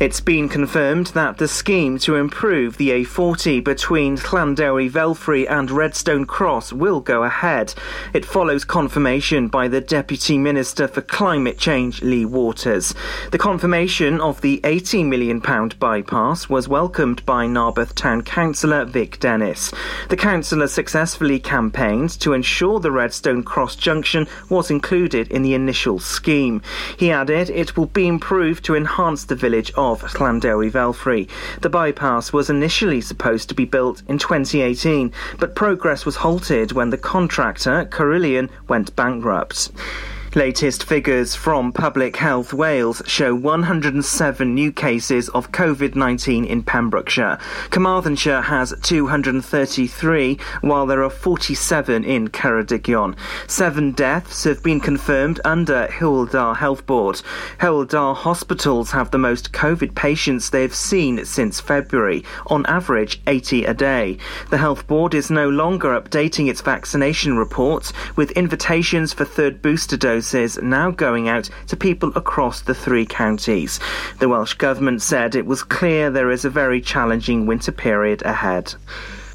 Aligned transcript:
It's 0.00 0.20
been 0.20 0.48
confirmed 0.48 1.08
that 1.08 1.38
the 1.38 1.48
scheme 1.48 1.98
to 1.98 2.14
improve 2.14 2.76
the 2.76 2.90
A40 2.90 3.64
between 3.64 4.16
Llandewi 4.16 4.88
Velfrey 4.88 5.44
and 5.50 5.72
Redstone 5.72 6.24
Cross 6.24 6.72
will 6.72 7.00
go 7.00 7.24
ahead. 7.24 7.74
It 8.14 8.24
follows 8.24 8.64
confirmation 8.64 9.48
by 9.48 9.66
the 9.66 9.80
Deputy 9.80 10.38
Minister 10.38 10.86
for 10.86 11.00
Climate 11.00 11.58
Change, 11.58 12.00
Lee 12.00 12.24
Waters. 12.24 12.94
The 13.32 13.38
confirmation 13.38 14.20
of 14.20 14.40
the 14.40 14.60
£80 14.62 15.04
million 15.04 15.40
bypass 15.80 16.48
was 16.48 16.68
welcomed 16.68 17.26
by 17.26 17.48
Narberth 17.48 17.96
Town 17.96 18.22
Councillor 18.22 18.84
Vic 18.84 19.18
Dennis. 19.18 19.72
The 20.10 20.16
councillor 20.16 20.68
successfully 20.68 21.40
campaigned 21.40 22.10
to 22.20 22.34
ensure 22.34 22.78
the 22.78 22.92
Redstone 22.92 23.42
Cross 23.42 23.74
junction 23.74 24.28
was 24.48 24.70
included 24.70 25.28
in 25.32 25.42
the 25.42 25.54
initial 25.54 25.98
scheme. 25.98 26.62
He 26.96 27.10
added 27.10 27.50
it 27.50 27.76
will 27.76 27.86
be 27.86 28.06
improved 28.06 28.64
to 28.66 28.76
enhance 28.76 29.24
the 29.24 29.34
village 29.34 29.72
of 29.72 29.87
of 29.92 30.02
Llandewi 30.02 30.70
Velfrey. 30.70 31.28
The 31.60 31.70
bypass 31.70 32.32
was 32.32 32.50
initially 32.50 33.00
supposed 33.00 33.48
to 33.48 33.54
be 33.54 33.64
built 33.64 34.02
in 34.08 34.18
2018, 34.18 35.12
but 35.38 35.54
progress 35.54 36.04
was 36.04 36.16
halted 36.16 36.72
when 36.72 36.90
the 36.90 36.98
contractor, 36.98 37.86
Carillion, 37.86 38.50
went 38.68 38.94
bankrupt. 38.96 39.70
Latest 40.38 40.84
figures 40.84 41.34
from 41.34 41.72
Public 41.72 42.16
Health 42.16 42.52
Wales 42.52 43.02
show 43.06 43.34
107 43.34 44.54
new 44.54 44.70
cases 44.70 45.28
of 45.30 45.50
COVID 45.50 45.96
19 45.96 46.44
in 46.44 46.62
Pembrokeshire. 46.62 47.38
Carmarthenshire 47.70 48.42
has 48.42 48.72
233, 48.84 50.38
while 50.60 50.86
there 50.86 51.02
are 51.02 51.10
47 51.10 52.04
in 52.04 52.28
Ceredigion. 52.28 53.16
Seven 53.48 53.90
deaths 53.90 54.44
have 54.44 54.62
been 54.62 54.78
confirmed 54.78 55.40
under 55.44 55.88
Dda 55.88 56.56
Health 56.56 56.86
Board. 56.86 57.20
Dda 57.58 58.14
hospitals 58.14 58.92
have 58.92 59.10
the 59.10 59.18
most 59.18 59.52
COVID 59.52 59.96
patients 59.96 60.50
they've 60.50 60.72
seen 60.72 61.24
since 61.24 61.58
February, 61.58 62.24
on 62.46 62.64
average 62.66 63.20
80 63.26 63.64
a 63.64 63.74
day. 63.74 64.18
The 64.50 64.58
Health 64.58 64.86
Board 64.86 65.14
is 65.14 65.32
no 65.32 65.48
longer 65.48 66.00
updating 66.00 66.48
its 66.48 66.60
vaccination 66.60 67.36
reports, 67.36 67.92
with 68.14 68.30
invitations 68.32 69.12
for 69.12 69.24
third 69.24 69.60
booster 69.60 69.96
doses 69.96 70.27
doses 70.28 70.62
now 70.62 70.90
going 70.90 71.28
out 71.28 71.48
to 71.66 71.76
people 71.76 72.12
across 72.14 72.60
the 72.60 72.74
three 72.74 73.06
counties. 73.06 73.80
The 74.18 74.28
Welsh 74.28 74.54
Government 74.54 75.00
said 75.00 75.34
it 75.34 75.46
was 75.46 75.62
clear 75.62 76.10
there 76.10 76.30
is 76.30 76.44
a 76.44 76.50
very 76.50 76.80
challenging 76.80 77.46
winter 77.46 77.72
period 77.72 78.22
ahead. 78.22 78.74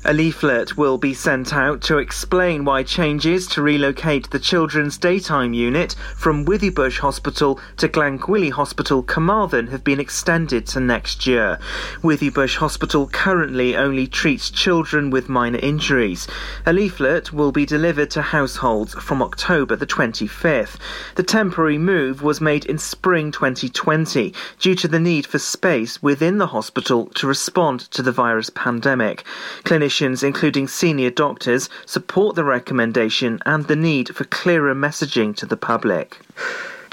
A 0.05 0.13
leaflet 0.13 0.75
will 0.75 0.97
be 0.97 1.13
sent 1.13 1.53
out 1.53 1.79
to 1.83 1.97
explain 1.97 2.65
why 2.65 2.83
changes 2.83 3.47
to 3.47 3.61
relocate 3.61 4.29
the 4.29 4.39
children's 4.39 4.97
daytime 4.97 5.53
unit 5.53 5.95
from 6.17 6.45
Withybush 6.45 6.99
Hospital 6.99 7.57
to 7.77 7.87
Glangwili 7.87 8.51
Hospital, 8.51 9.01
Carmarthen 9.01 9.67
have 9.67 9.85
been 9.85 10.01
extended 10.01 10.67
to 10.67 10.81
next 10.81 11.25
year. 11.25 11.57
Withybush 12.01 12.57
Hospital 12.57 13.07
currently 13.07 13.77
only 13.77 14.05
treats 14.05 14.49
children 14.49 15.09
with 15.09 15.29
minor 15.29 15.59
injuries. 15.59 16.27
A 16.65 16.73
leaflet 16.73 17.31
will 17.31 17.53
be 17.53 17.65
delivered 17.65 18.11
to 18.11 18.21
households 18.21 18.93
from 18.95 19.21
October 19.21 19.77
the 19.77 19.87
25th. 19.87 20.75
The 21.15 21.23
temporary 21.23 21.77
move 21.77 22.21
was 22.21 22.41
made 22.41 22.65
in 22.65 22.77
spring 22.77 23.31
2020 23.31 24.33
due 24.59 24.75
to 24.75 24.87
the 24.89 24.99
need 24.99 25.25
for 25.25 25.39
space 25.39 26.03
within 26.03 26.39
the 26.39 26.47
hospital 26.47 27.05
to 27.15 27.25
respond 27.25 27.79
to 27.91 28.01
the 28.01 28.11
virus 28.11 28.49
pandemic. 28.49 29.23
Clinicians 29.63 29.92
including 30.01 30.67
senior 30.67 31.09
doctors, 31.09 31.69
support 31.85 32.35
the 32.35 32.43
recommendation 32.43 33.39
and 33.45 33.67
the 33.67 33.75
need 33.75 34.15
for 34.15 34.23
clearer 34.25 34.73
messaging 34.73 35.35
to 35.35 35.45
the 35.45 35.57
public. 35.57 36.19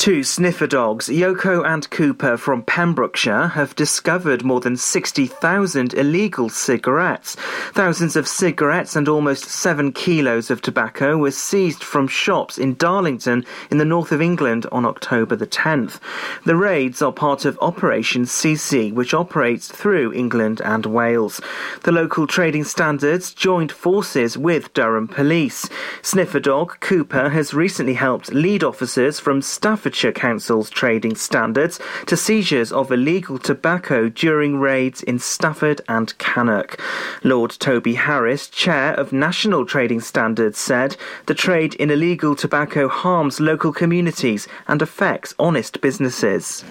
Two 0.00 0.24
sniffer 0.24 0.66
dogs, 0.66 1.08
Yoko 1.10 1.62
and 1.62 1.90
Cooper 1.90 2.38
from 2.38 2.62
Pembrokeshire, 2.62 3.48
have 3.48 3.76
discovered 3.76 4.42
more 4.42 4.58
than 4.58 4.74
60,000 4.74 5.92
illegal 5.92 6.48
cigarettes. 6.48 7.34
Thousands 7.74 8.16
of 8.16 8.26
cigarettes 8.26 8.96
and 8.96 9.10
almost 9.10 9.44
seven 9.44 9.92
kilos 9.92 10.50
of 10.50 10.62
tobacco 10.62 11.18
were 11.18 11.30
seized 11.30 11.84
from 11.84 12.08
shops 12.08 12.56
in 12.56 12.76
Darlington 12.76 13.44
in 13.70 13.76
the 13.76 13.84
north 13.84 14.10
of 14.10 14.22
England 14.22 14.64
on 14.72 14.86
October 14.86 15.36
the 15.36 15.46
10th. 15.46 16.00
The 16.46 16.56
raids 16.56 17.02
are 17.02 17.12
part 17.12 17.44
of 17.44 17.58
Operation 17.60 18.24
CeCe, 18.24 18.94
which 18.94 19.12
operates 19.12 19.68
through 19.68 20.14
England 20.14 20.62
and 20.64 20.86
Wales. 20.86 21.42
The 21.82 21.92
local 21.92 22.26
trading 22.26 22.64
standards 22.64 23.34
joined 23.34 23.70
forces 23.70 24.38
with 24.38 24.72
Durham 24.72 25.08
Police. 25.08 25.68
Sniffer 26.00 26.40
dog 26.40 26.80
Cooper 26.80 27.28
has 27.28 27.52
recently 27.52 27.92
helped 27.92 28.32
lead 28.32 28.64
officers 28.64 29.20
from 29.20 29.42
Staffordshire 29.42 29.89
Council's 29.90 30.70
trading 30.70 31.14
standards 31.14 31.78
to 32.06 32.16
seizures 32.16 32.72
of 32.72 32.90
illegal 32.90 33.38
tobacco 33.38 34.08
during 34.08 34.58
raids 34.58 35.02
in 35.02 35.18
Stafford 35.18 35.80
and 35.88 36.16
Cannock. 36.18 36.80
Lord 37.22 37.50
Toby 37.50 37.94
Harris, 37.94 38.48
chair 38.48 38.94
of 38.94 39.12
National 39.12 39.66
Trading 39.66 40.00
Standards, 40.00 40.58
said 40.58 40.96
the 41.26 41.34
trade 41.34 41.74
in 41.74 41.90
illegal 41.90 42.36
tobacco 42.36 42.88
harms 42.88 43.40
local 43.40 43.72
communities 43.72 44.46
and 44.68 44.80
affects 44.80 45.34
honest 45.38 45.80
businesses. 45.80 46.64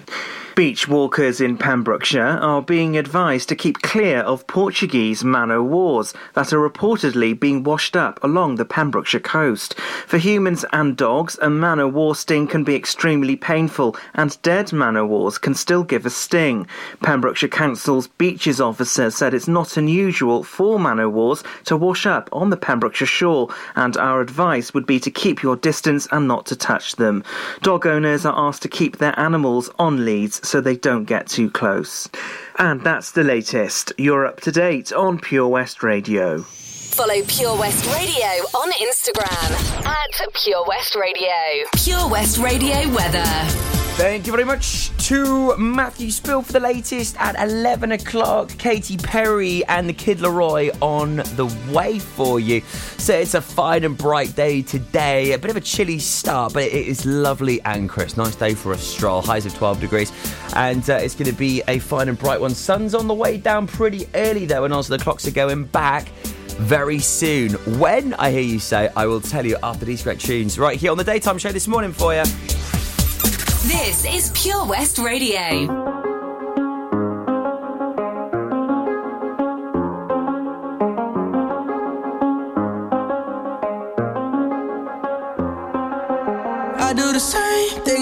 Beach 0.60 0.86
walkers 0.86 1.40
in 1.40 1.56
Pembrokeshire 1.56 2.38
are 2.42 2.60
being 2.60 2.98
advised 2.98 3.48
to 3.48 3.56
keep 3.56 3.80
clear 3.80 4.18
of 4.18 4.46
Portuguese 4.46 5.24
man 5.24 5.50
o' 5.50 5.62
wars 5.62 6.12
that 6.34 6.52
are 6.52 6.68
reportedly 6.68 7.32
being 7.32 7.62
washed 7.62 7.96
up 7.96 8.22
along 8.22 8.56
the 8.56 8.66
Pembrokeshire 8.66 9.20
coast. 9.20 9.72
For 10.06 10.18
humans 10.18 10.66
and 10.70 10.98
dogs, 10.98 11.38
a 11.40 11.48
man 11.48 11.80
o' 11.80 11.88
war 11.88 12.14
sting 12.14 12.46
can 12.46 12.62
be 12.62 12.76
extremely 12.76 13.36
painful, 13.36 13.96
and 14.12 14.36
dead 14.42 14.70
man 14.70 14.98
o' 14.98 15.06
wars 15.06 15.38
can 15.38 15.54
still 15.54 15.82
give 15.82 16.04
a 16.04 16.10
sting. 16.10 16.66
Pembrokeshire 17.02 17.48
Council's 17.48 18.08
beaches 18.08 18.60
officer 18.60 19.10
said 19.10 19.32
it's 19.32 19.48
not 19.48 19.78
unusual 19.78 20.42
for 20.42 20.78
man 20.78 21.00
o' 21.00 21.08
wars 21.08 21.42
to 21.64 21.74
wash 21.74 22.04
up 22.04 22.28
on 22.32 22.50
the 22.50 22.58
Pembrokeshire 22.58 23.06
shore, 23.06 23.48
and 23.76 23.96
our 23.96 24.20
advice 24.20 24.74
would 24.74 24.84
be 24.84 25.00
to 25.00 25.10
keep 25.10 25.42
your 25.42 25.56
distance 25.56 26.06
and 26.12 26.28
not 26.28 26.44
to 26.44 26.54
touch 26.54 26.96
them. 26.96 27.24
Dog 27.62 27.86
owners 27.86 28.26
are 28.26 28.34
asked 28.36 28.60
to 28.60 28.68
keep 28.68 28.98
their 28.98 29.18
animals 29.18 29.70
on 29.78 30.04
leads 30.04 30.49
so 30.50 30.60
they 30.60 30.76
don't 30.76 31.04
get 31.04 31.28
too 31.28 31.48
close. 31.48 32.08
And 32.58 32.82
that's 32.82 33.12
the 33.12 33.22
latest. 33.22 33.92
You're 33.96 34.26
up 34.26 34.40
to 34.40 34.52
date 34.52 34.92
on 34.92 35.20
Pure 35.20 35.48
West 35.48 35.82
Radio. 35.84 36.44
Follow 36.90 37.22
Pure 37.28 37.56
West 37.56 37.86
Radio 37.94 38.26
on 38.52 38.70
Instagram 38.72 39.86
at 39.86 40.34
Pure 40.34 40.64
West 40.66 40.96
Radio. 40.96 41.30
Pure 41.76 42.08
West 42.08 42.38
Radio 42.38 42.92
weather. 42.92 43.24
Thank 43.96 44.26
you 44.26 44.32
very 44.32 44.44
much 44.44 44.90
to 45.06 45.56
Matthew 45.56 46.10
Spill 46.10 46.42
for 46.42 46.52
the 46.52 46.60
latest 46.60 47.16
at 47.18 47.40
11 47.40 47.92
o'clock. 47.92 48.48
Katy 48.58 48.96
Perry 48.96 49.64
and 49.66 49.88
the 49.88 49.92
Kid 49.92 50.18
LAROI 50.18 50.76
on 50.80 51.16
the 51.36 51.46
way 51.72 51.98
for 51.98 52.40
you. 52.40 52.60
So 52.98 53.14
it's 53.14 53.34
a 53.34 53.40
fine 53.40 53.84
and 53.84 53.96
bright 53.96 54.34
day 54.34 54.62
today. 54.62 55.32
A 55.32 55.38
bit 55.38 55.50
of 55.50 55.56
a 55.56 55.60
chilly 55.60 55.98
start, 55.98 56.54
but 56.54 56.64
it 56.64 56.72
is 56.72 57.06
lovely 57.06 57.60
and 57.62 57.88
crisp. 57.88 58.16
Nice 58.16 58.36
day 58.36 58.54
for 58.54 58.72
a 58.72 58.78
stroll. 58.78 59.22
Highs 59.22 59.46
of 59.46 59.54
12 59.54 59.80
degrees. 59.80 60.12
And 60.54 60.88
uh, 60.88 60.94
it's 60.94 61.14
going 61.14 61.30
to 61.30 61.36
be 61.36 61.62
a 61.68 61.78
fine 61.78 62.08
and 62.08 62.18
bright 62.18 62.40
one. 62.40 62.54
Sun's 62.54 62.94
on 62.94 63.06
the 63.06 63.14
way 63.14 63.36
down 63.36 63.66
pretty 63.66 64.08
early, 64.14 64.46
though, 64.46 64.64
and 64.64 64.72
also 64.74 64.96
the 64.96 65.02
clocks 65.02 65.26
are 65.28 65.32
going 65.32 65.64
back 65.64 66.08
very 66.60 66.98
soon. 66.98 67.52
When, 67.78 68.14
I 68.14 68.30
hear 68.30 68.40
you 68.40 68.58
say, 68.58 68.90
I 68.96 69.06
will 69.06 69.20
tell 69.20 69.44
you 69.44 69.56
after 69.62 69.84
these 69.84 70.02
great 70.02 70.20
tunes. 70.20 70.58
Right 70.58 70.78
here 70.78 70.90
on 70.90 70.98
the 70.98 71.04
Daytime 71.04 71.38
Show 71.38 71.52
this 71.52 71.66
morning 71.66 71.92
for 71.92 72.14
you. 72.14 72.22
This 73.66 74.04
is 74.04 74.30
Pure 74.34 74.66
West 74.66 74.98
Radio. 74.98 76.09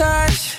touch. 0.00 0.49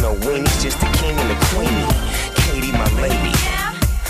no 0.00 0.14
weenies, 0.26 0.62
just 0.62 0.78
the 0.80 0.86
king 0.98 1.16
and 1.16 1.30
the 1.30 1.38
queenie. 1.46 1.88
Katie, 2.34 2.72
my 2.72 2.88
lady. 3.00 3.34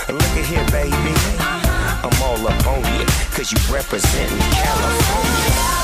Look 0.08 0.22
at 0.22 0.46
here, 0.46 0.64
baby. 0.70 1.14
I'm 1.40 2.22
all 2.22 2.46
up 2.46 2.66
on 2.66 2.78
you, 2.98 3.06
cause 3.32 3.52
you 3.52 3.58
represent 3.72 4.30
California. 4.52 5.78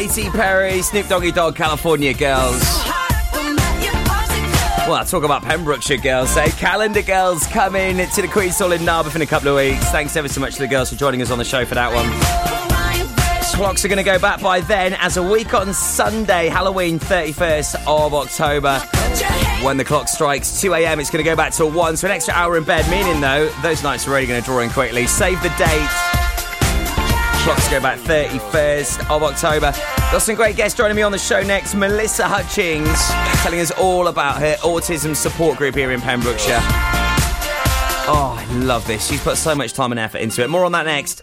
Katy 0.00 0.30
Perry, 0.30 0.80
Snoop 0.80 1.08
Doggy 1.08 1.30
Dogg, 1.30 1.56
California 1.56 2.14
Girls. 2.14 2.62
Well, 4.86 4.94
I 4.94 5.04
talk 5.04 5.24
about 5.24 5.42
Pembrokeshire 5.42 5.98
girls, 5.98 6.34
eh? 6.36 6.48
Calendar 6.52 7.02
girls 7.02 7.46
coming 7.48 7.98
to 7.98 8.22
the 8.22 8.28
Queen's 8.28 8.58
Hall 8.58 8.72
in 8.72 8.80
Narberth 8.80 9.14
in 9.14 9.22
a 9.22 9.26
couple 9.26 9.48
of 9.48 9.56
weeks. 9.56 9.84
Thanks 9.90 10.16
ever 10.16 10.28
so 10.28 10.40
much 10.40 10.54
to 10.54 10.62
the 10.62 10.68
girls 10.68 10.90
for 10.90 10.96
joining 10.96 11.20
us 11.22 11.30
on 11.30 11.38
the 11.38 11.44
show 11.44 11.64
for 11.64 11.74
that 11.74 11.92
one 11.92 12.59
clocks 13.60 13.84
are 13.84 13.88
going 13.88 13.98
to 13.98 14.02
go 14.02 14.18
back 14.18 14.40
by 14.40 14.58
then 14.60 14.94
as 14.94 15.18
a 15.18 15.22
week 15.22 15.52
on 15.52 15.74
Sunday, 15.74 16.48
Halloween, 16.48 16.98
31st 16.98 17.74
of 17.86 18.14
October. 18.14 18.78
When 19.62 19.76
the 19.76 19.84
clock 19.84 20.08
strikes 20.08 20.62
2 20.62 20.72
a.m., 20.72 20.98
it's 20.98 21.10
going 21.10 21.22
to 21.22 21.30
go 21.30 21.36
back 21.36 21.52
to 21.52 21.66
1, 21.66 21.98
so 21.98 22.06
an 22.06 22.12
extra 22.14 22.32
hour 22.32 22.56
in 22.56 22.64
bed. 22.64 22.90
Meaning, 22.90 23.20
though, 23.20 23.50
those 23.60 23.82
nights 23.82 24.08
are 24.08 24.12
really 24.12 24.24
going 24.24 24.40
to 24.40 24.46
draw 24.46 24.60
in 24.60 24.70
quickly. 24.70 25.06
Save 25.06 25.42
the 25.42 25.50
date 25.58 25.90
clocks 27.44 27.68
go 27.68 27.80
back 27.82 27.98
31st 27.98 29.14
of 29.14 29.22
October. 29.22 29.72
Got 30.10 30.22
some 30.22 30.36
great 30.36 30.56
guests 30.56 30.78
joining 30.78 30.96
me 30.96 31.02
on 31.02 31.12
the 31.12 31.18
show 31.18 31.42
next. 31.42 31.74
Melissa 31.74 32.26
Hutchings 32.26 32.98
telling 33.42 33.60
us 33.60 33.70
all 33.72 34.08
about 34.08 34.38
her 34.38 34.54
autism 34.60 35.14
support 35.14 35.58
group 35.58 35.74
here 35.74 35.92
in 35.92 36.00
Pembrokeshire. 36.00 36.60
Oh, 38.08 38.34
I 38.38 38.50
love 38.54 38.86
this. 38.86 39.06
She's 39.06 39.22
put 39.22 39.36
so 39.36 39.54
much 39.54 39.74
time 39.74 39.92
and 39.92 39.98
effort 39.98 40.18
into 40.18 40.42
it. 40.42 40.48
More 40.48 40.64
on 40.64 40.72
that 40.72 40.86
next. 40.86 41.22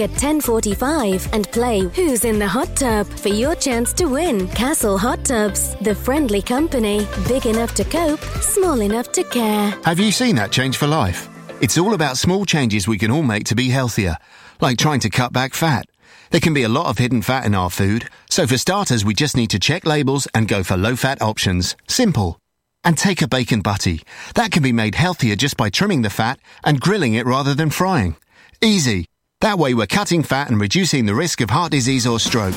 at 0.00 0.10
10:45 0.10 1.28
and 1.32 1.50
play 1.52 1.80
Who's 1.94 2.24
in 2.24 2.38
the 2.38 2.48
Hot 2.48 2.74
Tub 2.76 3.06
for 3.06 3.28
your 3.28 3.54
chance 3.54 3.92
to 3.94 4.06
win. 4.06 4.48
Castle 4.48 4.98
Hot 4.98 5.24
Tubs, 5.24 5.74
the 5.82 5.94
friendly 5.94 6.42
company, 6.42 7.06
big 7.28 7.46
enough 7.46 7.74
to 7.74 7.84
cope, 7.84 8.20
small 8.40 8.80
enough 8.80 9.12
to 9.12 9.24
care. 9.24 9.70
Have 9.84 10.00
you 10.00 10.12
seen 10.12 10.36
that 10.36 10.52
change 10.52 10.76
for 10.76 10.86
life? 10.86 11.28
It's 11.60 11.76
all 11.76 11.94
about 11.94 12.16
small 12.16 12.46
changes 12.46 12.88
we 12.88 12.98
can 12.98 13.10
all 13.10 13.22
make 13.22 13.44
to 13.44 13.54
be 13.54 13.68
healthier, 13.68 14.16
like 14.60 14.78
trying 14.78 15.00
to 15.00 15.10
cut 15.10 15.32
back 15.32 15.52
fat. 15.54 15.84
There 16.30 16.40
can 16.40 16.54
be 16.54 16.62
a 16.62 16.68
lot 16.68 16.86
of 16.86 16.96
hidden 16.96 17.22
fat 17.22 17.44
in 17.44 17.54
our 17.54 17.70
food, 17.70 18.08
so 18.30 18.46
for 18.46 18.56
starters, 18.56 19.04
we 19.04 19.14
just 19.14 19.36
need 19.36 19.50
to 19.50 19.58
check 19.58 19.84
labels 19.84 20.26
and 20.32 20.48
go 20.48 20.62
for 20.62 20.76
low 20.76 20.96
fat 20.96 21.20
options. 21.20 21.76
Simple. 21.88 22.38
And 22.82 22.96
take 22.96 23.20
a 23.20 23.28
bacon 23.28 23.60
butty. 23.60 24.02
That 24.36 24.52
can 24.52 24.62
be 24.62 24.72
made 24.72 24.94
healthier 24.94 25.36
just 25.36 25.56
by 25.56 25.68
trimming 25.68 26.02
the 26.02 26.08
fat 26.08 26.38
and 26.64 26.80
grilling 26.80 27.14
it 27.14 27.26
rather 27.26 27.52
than 27.52 27.68
frying. 27.68 28.16
Easy. 28.62 29.06
That 29.40 29.58
way 29.58 29.72
we're 29.72 29.86
cutting 29.86 30.22
fat 30.22 30.50
and 30.50 30.60
reducing 30.60 31.06
the 31.06 31.14
risk 31.14 31.40
of 31.40 31.48
heart 31.48 31.72
disease 31.72 32.06
or 32.06 32.20
stroke. 32.20 32.54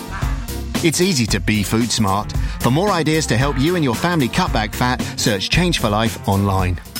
It's 0.83 0.99
easy 0.99 1.25
to 1.27 1.39
be 1.39 1.63
food 1.63 1.89
smart. 1.89 2.29
For 2.59 2.71
more 2.71 2.89
ideas 2.89 3.25
to 3.27 3.37
help 3.37 3.57
you 3.57 3.75
and 3.75 3.85
your 3.85 3.95
family 3.95 4.27
cut 4.27 4.51
back 4.51 4.73
fat, 4.73 5.01
search 5.17 5.49
Change 5.49 5.79
for 5.79 5.89
Life 5.89 6.27
online. 6.27 6.81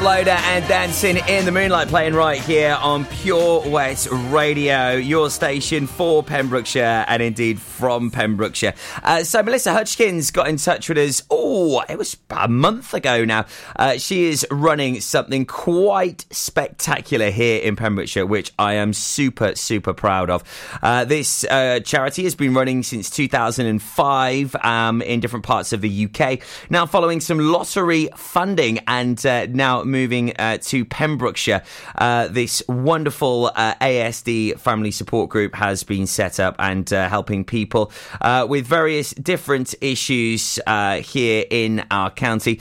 Toploader 0.00 0.28
and 0.28 0.66
Dancing 0.66 1.18
in 1.28 1.44
the 1.44 1.52
Moonlight 1.52 1.88
playing 1.88 2.14
right 2.14 2.40
here 2.40 2.78
on 2.80 3.04
Pure 3.04 3.68
West 3.68 4.08
Radio, 4.10 4.92
your 4.92 5.28
station 5.28 5.86
for 5.86 6.22
Pembrokeshire 6.22 7.04
and 7.06 7.22
indeed 7.22 7.60
from 7.60 8.10
Pembrokeshire. 8.10 8.72
Uh, 9.02 9.22
so, 9.24 9.42
Melissa 9.42 9.74
Hutchkins 9.74 10.30
got 10.30 10.48
in 10.48 10.56
touch 10.56 10.88
with 10.88 10.96
us, 10.96 11.22
oh, 11.28 11.82
it 11.86 11.98
was 11.98 12.16
a 12.30 12.48
month 12.48 12.94
ago 12.94 13.26
now. 13.26 13.44
Uh, 13.76 13.98
she 13.98 14.24
is 14.24 14.46
running 14.50 15.02
something 15.02 15.44
quite 15.44 16.24
spectacular 16.30 17.30
here 17.30 17.60
in 17.60 17.76
Pembrokeshire, 17.76 18.24
which 18.24 18.54
I 18.58 18.74
am 18.74 18.94
super, 18.94 19.54
super 19.54 19.92
proud 19.92 20.30
of. 20.30 20.44
Uh, 20.82 21.04
this 21.04 21.44
uh, 21.44 21.80
charity 21.80 22.24
has 22.24 22.34
been 22.34 22.54
running 22.54 22.82
since 22.84 23.10
2005 23.10 24.56
um, 24.64 25.02
in 25.02 25.20
different 25.20 25.44
parts 25.44 25.74
of 25.74 25.82
the 25.82 26.06
UK. 26.06 26.40
Now, 26.70 26.86
following 26.86 27.20
some 27.20 27.38
lottery 27.38 28.08
funding 28.16 28.78
and 28.86 29.26
uh, 29.26 29.44
now 29.44 29.84
moving 29.90 30.34
uh, 30.38 30.58
to 30.58 30.84
Pembrokeshire, 30.84 31.62
uh, 31.96 32.28
this 32.28 32.62
wonderful 32.68 33.50
uh, 33.54 33.74
ASD 33.80 34.58
family 34.58 34.90
support 34.90 35.30
group 35.30 35.54
has 35.54 35.82
been 35.82 36.06
set 36.06 36.40
up 36.40 36.56
and 36.58 36.92
uh, 36.92 37.08
helping 37.08 37.44
people 37.44 37.92
uh, 38.20 38.46
with 38.48 38.66
various 38.66 39.10
different 39.12 39.74
issues 39.80 40.58
here 41.02 41.44
in 41.50 41.84
our 41.90 42.10
county, 42.10 42.60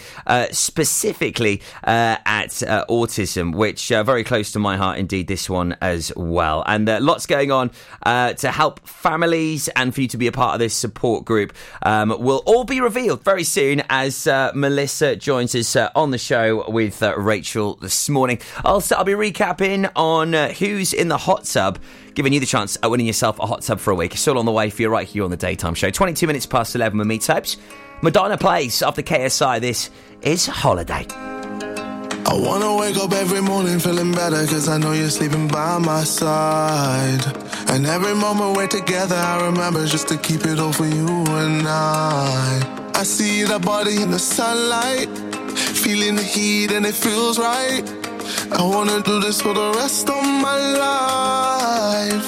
specifically 0.52 1.62
at 1.84 2.50
autism, 2.90 3.56
which 3.56 3.92
uh, 3.92 4.04
very 4.04 4.24
close 4.24 4.52
to 4.52 4.60
my 4.60 4.78
heart 4.78 4.98
indeed. 4.98 5.28
This 5.28 5.50
one 5.50 5.76
as 5.82 6.12
well, 6.16 6.64
and 6.66 6.88
lots 7.04 7.26
going 7.26 7.52
on 7.52 7.72
to 8.06 8.52
help 8.52 8.88
families 8.88 9.68
and 9.70 9.94
for 9.94 10.02
you 10.02 10.08
to 10.08 10.18
be 10.18 10.28
a 10.28 10.32
part 10.32 10.54
of 10.54 10.60
this 10.60 10.74
support 10.74 11.26
group. 11.26 11.54
Um, 11.84 12.10
will 12.20 12.42
all 12.46 12.64
be 12.64 12.82
revealed 12.82 13.24
very 13.24 13.44
soon 13.44 13.84
as 13.90 14.26
Melissa 14.26 15.16
joins 15.16 15.56
us 15.56 15.76
on 15.76 16.12
the 16.12 16.18
show 16.18 16.70
with 16.70 17.02
Rachel 17.20 17.76
this 17.76 18.10
morning. 18.10 18.40
Also, 18.64 18.96
I'll 18.96 19.04
be 19.04 19.14
recapping 19.14 19.92
on 19.96 20.34
uh, 20.34 20.50
who's 20.50 20.94
in 20.94 21.08
the 21.08 21.18
hot 21.18 21.46
tub, 21.46 21.80
giving 22.14 22.34
you 22.34 22.40
the 22.40 22.46
chance 22.46 22.78
at 22.82 22.90
winning 22.90 23.08
yourself 23.08 23.40
a 23.40 23.46
hot 23.46 23.62
tub 23.62 23.80
for 23.80 23.92
a 23.92 23.96
week. 23.96 24.14
It's 24.14 24.28
all 24.28 24.38
on 24.38 24.46
the 24.46 24.52
way 24.52 24.70
for 24.70 24.82
you 24.82 24.90
right 24.90 25.08
here 25.08 25.24
on 25.24 25.32
the 25.32 25.38
daytime 25.38 25.74
show. 25.74 25.90
22 25.90 26.28
minutes 26.28 26.46
past 26.46 26.76
11 26.76 26.98
with 26.98 27.08
me, 27.08 27.20
types. 27.20 27.58
Madonna 28.02 28.38
plays 28.38 28.80
the 28.80 29.04
KSI. 29.04 29.60
This 29.60 29.90
is 30.22 30.46
Holiday. 30.46 31.06
I 32.30 32.34
wanna 32.34 32.76
wake 32.76 32.96
up 32.98 33.12
every 33.12 33.42
morning 33.42 33.80
feeling 33.80 34.12
better 34.12 34.46
cause 34.46 34.70
I 34.70 34.78
know 34.78 34.92
you're 34.92 35.10
sleeping 35.10 35.48
by 35.48 35.80
my 35.80 36.04
side. 36.04 37.26
And 37.70 37.88
every 37.88 38.14
moment 38.14 38.56
we're 38.56 38.68
together, 38.68 39.16
I 39.16 39.46
remember 39.48 39.86
just 39.88 40.08
to 40.10 40.18
keep 40.18 40.46
it 40.46 40.60
all 40.60 40.72
for 40.72 40.86
you 40.86 41.08
and 41.08 41.68
I. 41.68 42.92
I 42.94 43.04
see 43.04 43.44
that 43.46 43.64
body 43.64 44.02
in 44.02 44.12
the 44.12 44.20
sunlight, 44.20 45.10
feeling 45.56 46.16
the 46.16 46.24
heat 46.24 46.72
and 46.72 46.86
it 46.86 46.96
feels 46.96 47.40
right. 47.40 47.84
I 48.52 48.62
wanna 48.62 49.02
do 49.02 49.20
this 49.20 49.42
for 49.42 49.54
the 49.54 49.72
rest 49.78 50.10
of 50.10 50.24
my 50.24 50.58
life. 50.86 52.28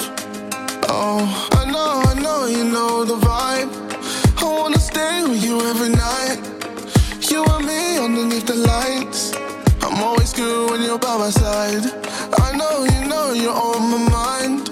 Oh, 0.88 1.48
I 1.52 1.64
know, 1.70 2.02
I 2.10 2.14
know, 2.20 2.46
you 2.46 2.64
know 2.64 3.04
the 3.04 3.16
vibe. 3.16 3.70
I 4.42 4.44
wanna 4.44 4.78
stay 4.78 5.22
with 5.22 5.44
you 5.44 5.60
every 5.62 5.90
night. 5.90 6.40
You 7.30 7.44
and 7.44 7.66
me 7.66 7.98
underneath 7.98 8.46
the 8.46 8.56
lights. 8.56 9.32
I'm 9.82 10.02
always 10.02 10.32
good 10.32 10.70
when 10.70 10.82
you're 10.82 10.98
by 10.98 11.16
my 11.18 11.30
side. 11.30 11.84
I 12.38 12.56
know, 12.56 12.84
you 12.84 13.08
know, 13.08 13.32
you're 13.32 13.52
on 13.52 13.90
my 13.90 14.10
mind. 14.10 14.71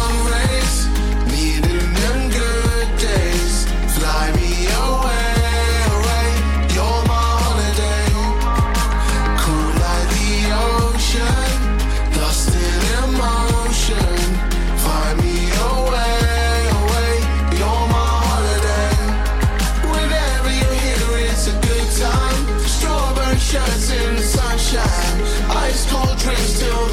Shirts 23.51 23.91
in 23.91 24.15
the 24.15 24.21
sunshine, 24.21 25.21
ice 25.49 25.85
cold 25.91 26.17
drinks 26.19 26.57
till 26.57 26.90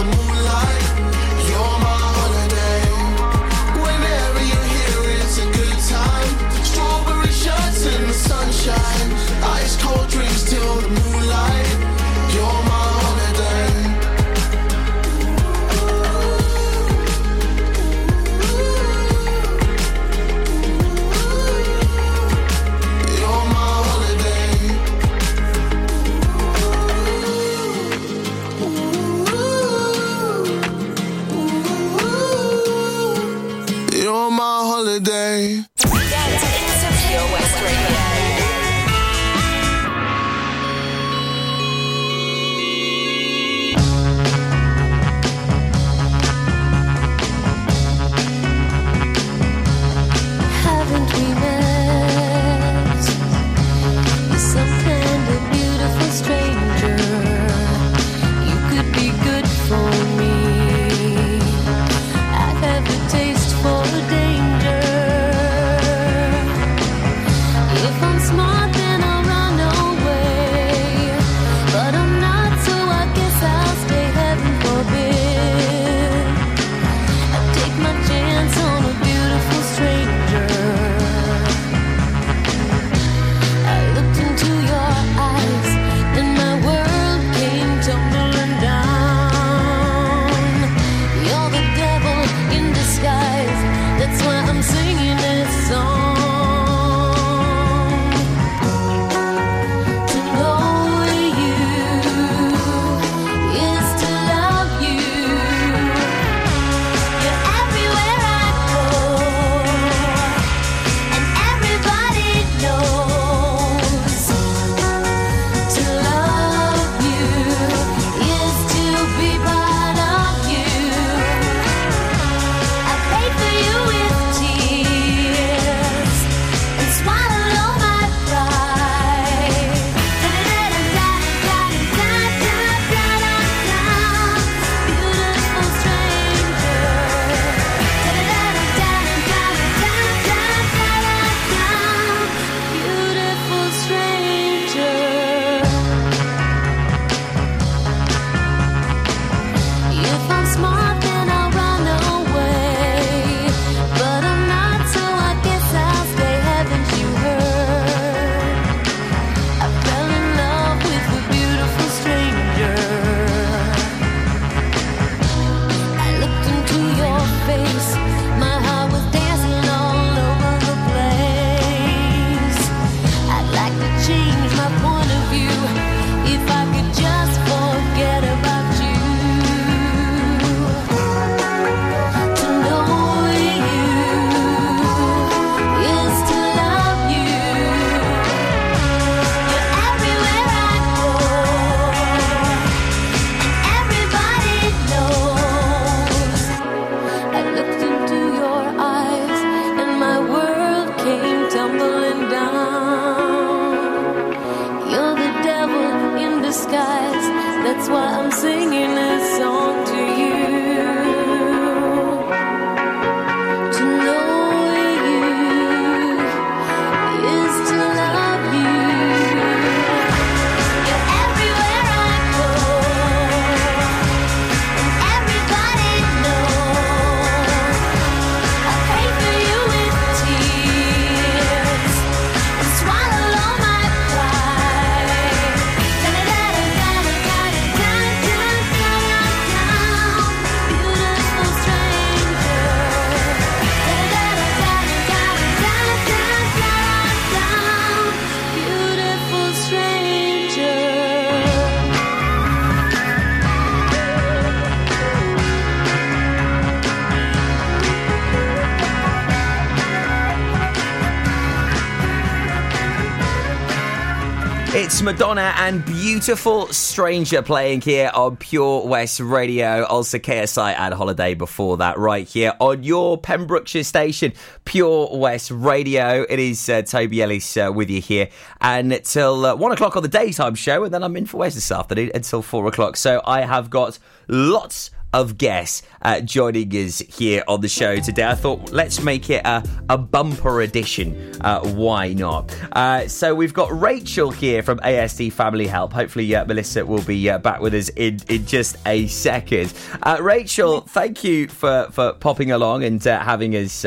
Madonna 265.09 265.55
and 265.57 265.83
Beautiful 265.87 266.67
Stranger 266.67 267.41
playing 267.41 267.81
here 267.81 268.11
on 268.13 268.37
Pure 268.37 268.87
West 268.87 269.21
Radio. 269.21 269.85
Also, 269.85 270.19
KSI 270.19 270.79
and 270.79 270.93
Holiday 270.93 271.33
before 271.33 271.79
that, 271.79 271.97
right 271.97 272.29
here 272.29 272.53
on 272.61 272.83
your 272.83 273.17
Pembrokeshire 273.17 273.85
station, 273.85 274.35
Pure 274.67 275.17
West 275.17 275.51
Radio. 275.51 276.27
It 276.29 276.39
is 276.39 276.69
uh, 276.69 276.83
Toby 276.83 277.23
Ellis 277.23 277.57
uh, 277.57 277.73
with 277.75 277.89
you 277.89 278.03
here. 278.03 278.29
And 278.61 279.03
till 279.03 279.47
uh, 279.47 279.57
one 279.57 279.73
o'clock 279.73 279.97
on 279.97 280.03
the 280.03 280.11
daytime 280.11 280.55
show, 280.55 280.85
and 280.85 280.93
then 280.93 281.03
I'm 281.03 281.17
in 281.17 281.25
for 281.25 281.39
West 281.39 281.55
this 281.55 281.73
afternoon 281.73 282.11
until 282.15 282.43
four 282.43 282.67
o'clock. 282.67 282.99
So 282.99 283.23
I 283.25 283.47
have 283.47 283.71
got 283.71 283.99
lots 284.29 284.91
of 285.13 285.39
guests 285.39 285.83
uh, 286.03 286.21
joining 286.21 286.71
us 286.73 287.01
here 287.01 287.43
on 287.49 287.61
the 287.61 287.69
show 287.69 287.97
today. 287.97 288.27
I 288.27 288.35
thought 288.35 288.73
let's 288.73 289.03
make 289.03 289.31
it 289.31 289.43
a, 289.45 289.63
a 289.89 289.99
bumper 289.99 290.61
edition. 290.63 291.33
Uh, 291.41 291.67
why 291.69 292.13
not? 292.13 292.55
Uh, 292.73 293.09
so 293.09 293.35
we've 293.35 293.55
got 293.55 293.71
Rachel 293.79 294.31
here 294.31 294.63
from 294.63 294.79
ASD 294.81 295.33
Family 295.33 295.67
Help. 295.67 295.93
Hopefully, 295.93 296.35
uh, 296.35 296.45
Melissa 296.45 296.85
will 296.85 297.03
be 297.03 297.29
uh, 297.31 297.39
back 297.39 297.61
with 297.61 297.75
us 297.75 297.89
in, 297.91 298.21
in 298.29 298.47
just 298.47 298.77
a 298.87 299.07
second. 299.07 299.73
Uh, 300.03 300.19
Rachel, 300.21 300.83
thank 300.83 301.25
you 301.25 301.49
for, 301.49 301.89
for 301.91 302.13
popping 302.15 302.53
along 302.53 302.85
and 302.85 303.03
having 303.03 303.55
us 303.57 303.83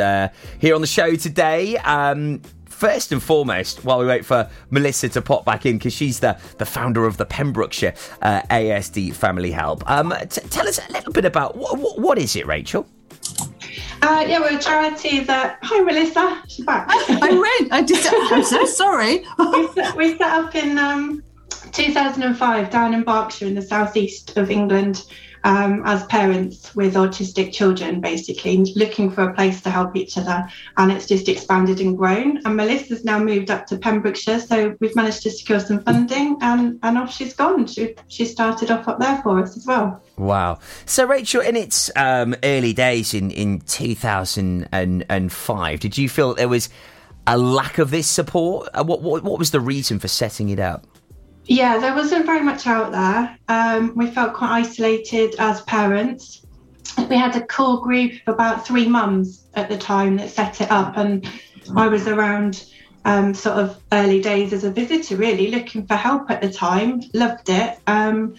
here 0.60 0.76
on 0.76 0.82
the 0.82 0.88
show 0.88 1.16
today. 1.16 1.78
Um, 1.78 2.42
First 2.82 3.12
and 3.12 3.22
foremost, 3.22 3.86
while 3.86 4.00
we 4.00 4.08
wait 4.08 4.26
for 4.26 4.50
Melissa 4.72 5.08
to 5.10 5.22
pop 5.22 5.46
back 5.46 5.68
in, 5.68 5.78
because 5.78 5.94
she's 5.94 6.20
the, 6.20 6.36
the 6.58 6.66
founder 6.66 7.06
of 7.06 7.18
the 7.18 7.28
Pembrokeshire 7.28 7.94
uh, 8.24 8.42
ASD 8.50 9.14
Family 9.14 9.52
Help, 9.52 9.88
um, 9.88 10.12
t- 10.28 10.42
tell 10.50 10.68
us 10.68 10.80
a 10.90 10.92
little 10.92 11.14
bit 11.14 11.24
about 11.24 11.56
what, 11.56 11.78
what, 11.78 12.00
what 12.00 12.18
is 12.18 12.36
it, 12.36 12.48
Rachel? 12.48 12.88
Uh, 14.02 14.26
yeah, 14.28 14.40
we're 14.40 14.58
a 14.58 14.60
charity 14.60 15.20
that. 15.20 15.60
Hi, 15.62 15.82
Melissa. 15.82 16.42
She's 16.48 16.66
back. 16.66 16.88
I 16.90 17.60
went. 17.60 17.72
I 17.72 17.84
did. 17.84 18.04
I'm 18.34 18.44
so 18.44 18.66
sorry. 18.66 19.28
we, 19.38 19.68
set, 19.76 19.96
we 19.96 20.18
set 20.18 20.32
up 20.32 20.56
in 20.56 20.80
um, 20.80 21.24
2005 21.74 22.72
down 22.72 22.96
in 22.96 23.04
Berkshire 23.04 23.46
in 23.46 23.54
the 23.54 23.62
southeast 23.62 24.36
of 24.38 24.50
England 24.50 25.06
um, 25.44 25.82
as 25.86 26.06
parents 26.06 26.74
with 26.76 26.96
autistic 26.96 27.54
children, 27.54 28.02
basically 28.02 28.64
looking 28.76 29.12
for 29.12 29.30
a 29.30 29.34
place 29.34 29.62
to 29.62 29.70
help 29.70 29.96
each 29.96 30.18
other. 30.18 30.48
And 30.78 30.92
it's 30.92 31.08
just 31.08 31.30
expanded 31.30 31.80
and 31.80 31.98
grown. 31.98 32.46
And 32.46 32.56
Melissa's 32.56 33.04
now 33.04 33.20
moved 33.20 33.50
up 33.50 33.66
to 33.68 33.78
Pembrokeshire, 33.78 34.40
so 34.40 34.76
we've 34.80 34.96
managed 34.96 35.24
to 35.24 35.32
secure 35.32 35.60
some 35.60 35.84
funding, 35.84 36.38
and, 36.42 36.80
and 36.84 36.98
off 36.98 37.14
she's 37.14 37.34
gone. 37.34 37.68
She, 37.68 37.96
she 38.08 38.26
started 38.26 38.72
off 38.72 38.88
up 38.88 39.00
there 39.00 39.22
for 39.22 39.40
us 39.40 39.58
as 39.58 39.66
well. 39.66 40.02
Wow. 40.18 40.60
So, 40.86 41.06
Rachel, 41.06 41.42
in 41.42 41.56
its 41.56 41.90
um, 41.96 42.36
early 42.44 42.74
days 42.74 43.14
in, 43.14 43.32
in 43.32 43.62
2005, 43.62 45.80
did 45.80 45.98
you 45.98 46.10
feel 46.10 46.30
that 46.30 46.38
there 46.38 46.50
was 46.50 46.70
a 47.28 47.38
lack 47.38 47.78
of 47.78 47.92
this 47.92 48.08
support? 48.08 48.70
Uh, 48.74 48.84
What, 48.84 49.02
what, 49.02 49.24
what 49.24 49.40
was 49.40 49.52
the 49.52 49.60
reason 49.60 50.00
for 50.00 50.08
setting 50.08 50.50
it 50.50 50.60
up? 50.60 50.86
Yeah, 51.46 51.80
there 51.80 51.96
wasn't 51.96 52.26
very 52.26 52.44
much 52.44 52.68
out 52.68 52.92
there. 52.92 53.38
Um, 53.48 53.94
we 53.96 54.08
felt 54.08 54.34
quite 54.34 54.62
isolated 54.62 55.36
as 55.40 55.62
parents. 55.62 56.46
We 57.10 57.18
had 57.18 57.36
a 57.36 57.46
core 57.46 57.82
group 57.82 58.14
of 58.28 58.36
about 58.36 58.66
three 58.66 58.88
mums 58.88 59.48
at 59.56 59.70
the 59.70 59.78
time 59.78 60.18
that 60.18 60.30
set 60.30 60.62
it 60.62 60.72
up, 60.72 60.98
and 60.98 61.28
I 61.76 61.88
was 61.88 62.08
around 62.08 62.66
um, 63.06 63.34
sort 63.34 63.58
of 63.58 63.82
early 63.92 64.22
days 64.22 64.54
as 64.54 64.64
a 64.64 64.72
visitor, 64.72 65.16
really 65.16 65.50
looking 65.50 65.86
for 65.88 65.96
help 65.96 66.30
at 66.30 66.42
the 66.42 66.52
time. 66.52 67.02
Loved 67.14 67.50
it, 67.50 67.80
um, 67.88 68.36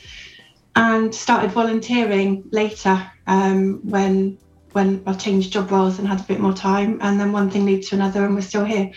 and 0.76 1.14
started 1.14 1.50
volunteering 1.50 2.44
later 2.50 3.10
um, 3.26 3.80
when 3.82 4.38
when 4.72 5.02
I 5.06 5.12
changed 5.14 5.52
job 5.52 5.70
roles 5.70 5.98
and 5.98 6.08
had 6.08 6.20
a 6.20 6.24
bit 6.24 6.40
more 6.40 6.54
time. 6.54 6.98
And 7.02 7.20
then 7.20 7.32
one 7.32 7.50
thing 7.50 7.66
led 7.66 7.82
to 7.84 7.94
another, 7.96 8.24
and 8.24 8.34
we're 8.34 8.42
still 8.42 8.64
here. 8.64 8.92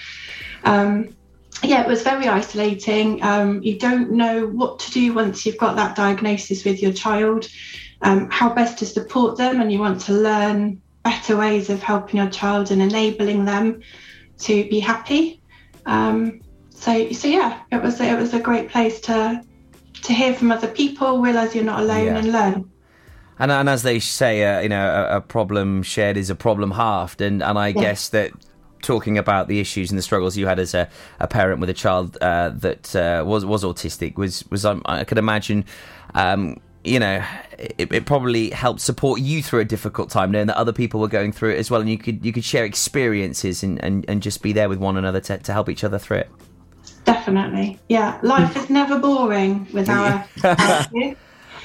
Um, 0.64 1.15
yeah, 1.64 1.82
it 1.82 1.88
was 1.88 2.04
very 2.04 2.28
isolating. 2.28 3.24
Um, 3.24 3.62
you 3.64 3.80
don't 3.80 4.12
know 4.12 4.48
what 4.48 4.80
to 4.80 4.92
do 4.92 5.14
once 5.14 5.46
you've 5.46 5.58
got 5.58 5.76
that 5.78 5.96
diagnosis 5.96 6.66
with 6.66 6.82
your 6.82 6.94
child, 6.94 7.48
um, 8.02 8.30
how 8.30 8.54
best 8.54 8.80
to 8.80 8.86
support 8.86 9.38
them, 9.38 9.62
and 9.62 9.72
you 9.72 9.80
want 9.80 10.02
to 10.02 10.14
learn 10.14 10.82
better 11.04 11.38
ways 11.38 11.70
of 11.70 11.82
helping 11.82 12.18
your 12.18 12.30
child 12.30 12.72
and 12.72 12.82
enabling 12.82 13.46
them 13.46 13.82
to 14.40 14.68
be 14.70 14.80
happy. 14.80 15.42
Um, 15.86 16.42
so, 16.72 17.12
so 17.12 17.28
yeah, 17.28 17.62
it 17.72 17.82
was 17.82 18.00
it 18.02 18.18
was 18.18 18.34
a 18.34 18.40
great 18.40 18.70
place 18.70 19.00
to 19.02 19.42
to 20.04 20.14
hear 20.14 20.34
from 20.34 20.52
other 20.52 20.68
people, 20.68 21.22
realize 21.22 21.56
you're 21.56 21.64
not 21.64 21.80
alone, 21.80 22.06
Yeah. 22.06 22.18
and 22.18 22.32
learn. 22.32 22.72
And, 23.40 23.52
and 23.52 23.68
as 23.68 23.84
they 23.84 24.00
say, 24.00 24.44
uh, 24.44 24.62
you 24.62 24.70
know, 24.70 24.88
a, 25.10 25.18
a 25.18 25.22
problem 25.22 25.84
shared 25.84 26.16
is 26.16 26.30
a 26.30 26.36
problem 26.36 26.72
halved. 26.72 27.22
And, 27.22 27.44
and 27.44 27.58
I 27.58 27.70
Yeah. 27.70 27.82
guess 27.82 28.10
that 28.10 28.32
talking 28.86 29.18
about 29.18 29.48
the 29.48 29.60
issues 29.60 29.90
and 29.92 29.98
the 29.98 30.04
struggles 30.04 30.38
you 30.38 30.48
had 30.48 30.60
as 30.60 30.74
a, 30.74 30.88
a 31.20 31.28
parent 31.28 31.60
with 31.60 31.70
a 31.70 31.74
child 31.74 32.18
uh, 32.22 32.50
that 32.50 32.96
uh, 32.96 33.24
was 33.26 33.46
was 33.46 33.64
autistic 33.64 34.16
was 34.16 34.46
was 34.50 34.66
um, 34.66 34.82
I 34.86 35.04
could 35.04 35.18
imagine. 35.18 35.66
Um, 36.14 36.62
you 36.86 37.00
know, 37.00 37.24
it, 37.58 37.92
it 37.92 38.06
probably 38.06 38.52
helped 38.52 38.80
support 38.80 39.20
you 39.20 39.42
through 39.42 39.62
a 39.62 39.66
difficult 39.66 40.12
time, 40.12 40.30
knowing 40.30 40.48
that 40.48 40.56
other 40.56 40.72
people 40.72 41.00
were 41.00 41.08
going 41.08 41.32
through 41.32 41.54
it 41.54 41.58
as 41.58 41.72
well, 41.72 41.82
and 41.82 41.90
you 41.90 41.98
could 41.98 42.24
you 42.24 42.32
could 42.32 42.46
share 42.46 42.64
experiences 42.64 43.64
and, 43.64 43.84
and, 43.84 44.06
and 44.08 44.22
just 44.22 44.44
be 44.44 44.54
there 44.54 44.70
with 44.70 44.78
one 44.78 44.96
another 44.96 45.20
to, 45.20 45.38
to 45.40 45.52
help 45.52 45.68
each 45.68 45.84
other 45.84 45.98
through 45.98 46.18
it. 46.18 46.30
Definitely, 47.04 47.80
yeah. 47.90 48.20
Life 48.22 48.56
is 48.56 48.70
never 48.70 49.00
boring 49.00 49.68
with 49.74 49.90
our. 49.90 50.26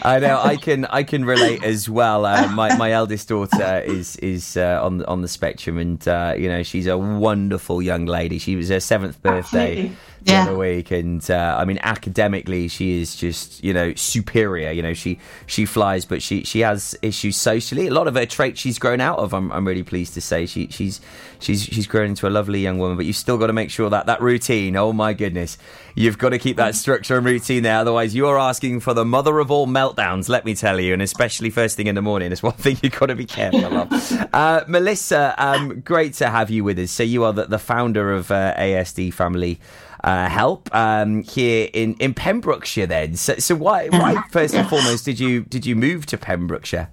I 0.03 0.19
know 0.19 0.41
I 0.41 0.57
can 0.57 0.85
I 0.87 1.03
can 1.03 1.25
relate 1.25 1.63
as 1.63 1.89
well. 1.89 2.25
Uh, 2.27 2.49
my 2.49 2.77
my 2.77 2.93
eldest 2.93 3.29
daughter 3.29 3.81
is 3.81 4.17
is 4.17 4.57
uh, 4.57 4.81
on 4.83 4.99
the 4.99 5.07
on 5.07 5.23
the 5.23 5.29
spectrum, 5.29 5.79
and 5.79 6.07
uh, 6.09 6.35
you 6.37 6.49
know 6.49 6.63
she's 6.63 6.87
a 6.87 6.97
wonderful 6.97 7.83
young 7.83 8.07
lady. 8.07 8.39
She 8.39 8.57
was 8.57 8.69
her 8.69 8.81
seventh 8.81 9.23
birthday 9.23 9.71
Absolutely. 9.71 9.97
The 10.25 10.33
Yeah. 10.33 10.43
other 10.43 10.57
week, 10.57 10.91
and 10.91 11.29
uh, 11.31 11.57
I 11.59 11.65
mean 11.65 11.79
academically 11.83 12.69
she 12.69 13.01
is 13.01 13.17
just 13.17 13.63
you 13.65 13.73
know 13.73 13.95
superior. 13.95 14.71
You 14.71 14.83
know 14.83 14.95
she 14.95 15.19
she 15.47 15.65
flies, 15.65 16.05
but 16.05 16.23
she 16.23 16.45
she 16.45 16.61
has 16.61 16.97
issues 17.03 17.37
socially. 17.37 17.87
A 17.87 17.93
lot 17.93 18.07
of 18.09 18.15
her 18.15 18.27
traits 18.27 18.61
she's 18.61 18.79
grown 18.79 19.01
out 19.01 19.19
of. 19.19 19.33
I'm 19.35 19.51
I'm 19.53 19.67
really 19.67 19.83
pleased 19.83 20.15
to 20.15 20.21
say 20.21 20.47
she 20.47 20.69
she's 20.69 21.01
she's 21.39 21.63
she's 21.65 21.87
grown 21.87 22.11
into 22.11 22.27
a 22.27 22.31
lovely 22.31 22.61
young 22.61 22.79
woman. 22.79 22.97
But 22.97 23.07
you've 23.07 23.17
still 23.17 23.39
got 23.39 23.47
to 23.49 23.53
make 23.53 23.71
sure 23.71 23.89
that 23.91 24.07
that 24.07 24.21
routine. 24.21 24.77
Oh 24.77 24.93
my 24.93 25.13
goodness, 25.13 25.57
you've 25.95 26.19
got 26.19 26.31
to 26.31 26.39
keep 26.39 26.57
that 26.57 26.75
structure 26.75 27.17
and 27.17 27.25
routine 27.27 27.63
there. 27.63 27.79
Otherwise, 27.79 28.15
you 28.15 28.27
are 28.27 28.39
asking 28.39 28.81
for 28.81 28.95
the 28.95 29.05
mother 29.05 29.39
of 29.39 29.51
all 29.51 29.67
meltdowns. 29.67 30.29
Let 30.29 30.45
me 30.45 30.55
tell 30.55 30.79
you, 30.81 30.93
and 30.93 31.03
especially 31.03 31.51
first 31.51 31.77
thing 31.77 31.87
in 31.87 31.95
the 31.95 32.03
morning 32.03 32.33
is 32.33 32.43
one 32.43 32.53
thing 32.55 32.77
you've 32.83 32.99
got 32.99 33.07
to 33.07 33.15
be 33.15 33.27
careful 33.27 33.65
of. 33.77 33.89
Uh, 34.33 34.65
Melissa, 34.69 35.35
um, 35.39 35.81
great 35.81 36.15
to 36.15 36.29
have 36.31 36.51
you 36.51 36.63
with 36.65 36.79
us. 36.79 36.91
So 36.91 37.03
you 37.03 37.25
are 37.25 37.33
the, 37.33 37.47
the 37.47 37.59
founder 37.59 38.13
of 38.13 38.31
uh, 38.31 38.55
ASD 38.57 39.13
Family. 39.13 39.59
Uh, 40.03 40.29
help 40.29 40.75
um, 40.75 41.23
here 41.25 41.69
in, 41.75 41.95
in 41.95 42.15
Pembrokeshire. 42.15 42.87
Then, 42.87 43.17
so, 43.17 43.37
so 43.37 43.55
why, 43.55 43.89
why 43.89 44.23
first 44.31 44.55
and 44.55 44.67
foremost 44.69 45.05
did 45.05 45.21
you 45.21 45.43
did 45.43 45.67
you 45.67 45.77
move 45.77 46.07
to 46.07 46.17
Pembrokeshire? 46.17 46.89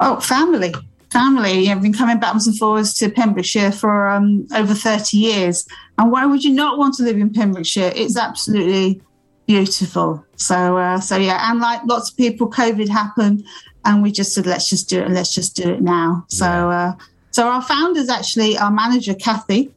Oh, 0.00 0.18
family. 0.20 0.74
Family. 1.10 1.70
I've 1.70 1.82
been 1.82 1.92
coming 1.92 2.18
backwards 2.18 2.46
and 2.46 2.58
forwards 2.58 2.94
to 2.94 3.10
Pembrokeshire 3.10 3.72
for 3.72 4.08
um, 4.08 4.46
over 4.54 4.74
30 4.74 5.16
years. 5.16 5.66
And 5.98 6.10
why 6.10 6.26
would 6.26 6.44
you 6.44 6.52
not 6.52 6.78
want 6.78 6.94
to 6.94 7.02
live 7.02 7.16
in 7.16 7.32
Pembrokeshire? 7.32 7.92
It's 7.94 8.16
absolutely 8.16 9.00
beautiful. 9.46 10.24
So, 10.36 10.76
uh, 10.76 11.00
so 11.00 11.16
yeah, 11.16 11.50
and 11.50 11.60
like 11.60 11.80
lots 11.84 12.10
of 12.10 12.16
people, 12.16 12.50
COVID 12.50 12.88
happened, 12.88 13.44
and 13.84 14.02
we 14.02 14.10
just 14.10 14.34
said, 14.34 14.46
let's 14.46 14.68
just 14.68 14.88
do 14.88 15.00
it 15.00 15.06
and 15.06 15.14
let's 15.14 15.32
just 15.32 15.56
do 15.56 15.70
it 15.70 15.80
now. 15.80 16.24
So, 16.28 16.46
uh, 16.46 16.92
so 17.30 17.48
our 17.48 17.62
founders 17.62 18.08
actually, 18.08 18.58
our 18.58 18.70
manager, 18.70 19.14
Kathy, 19.14 19.70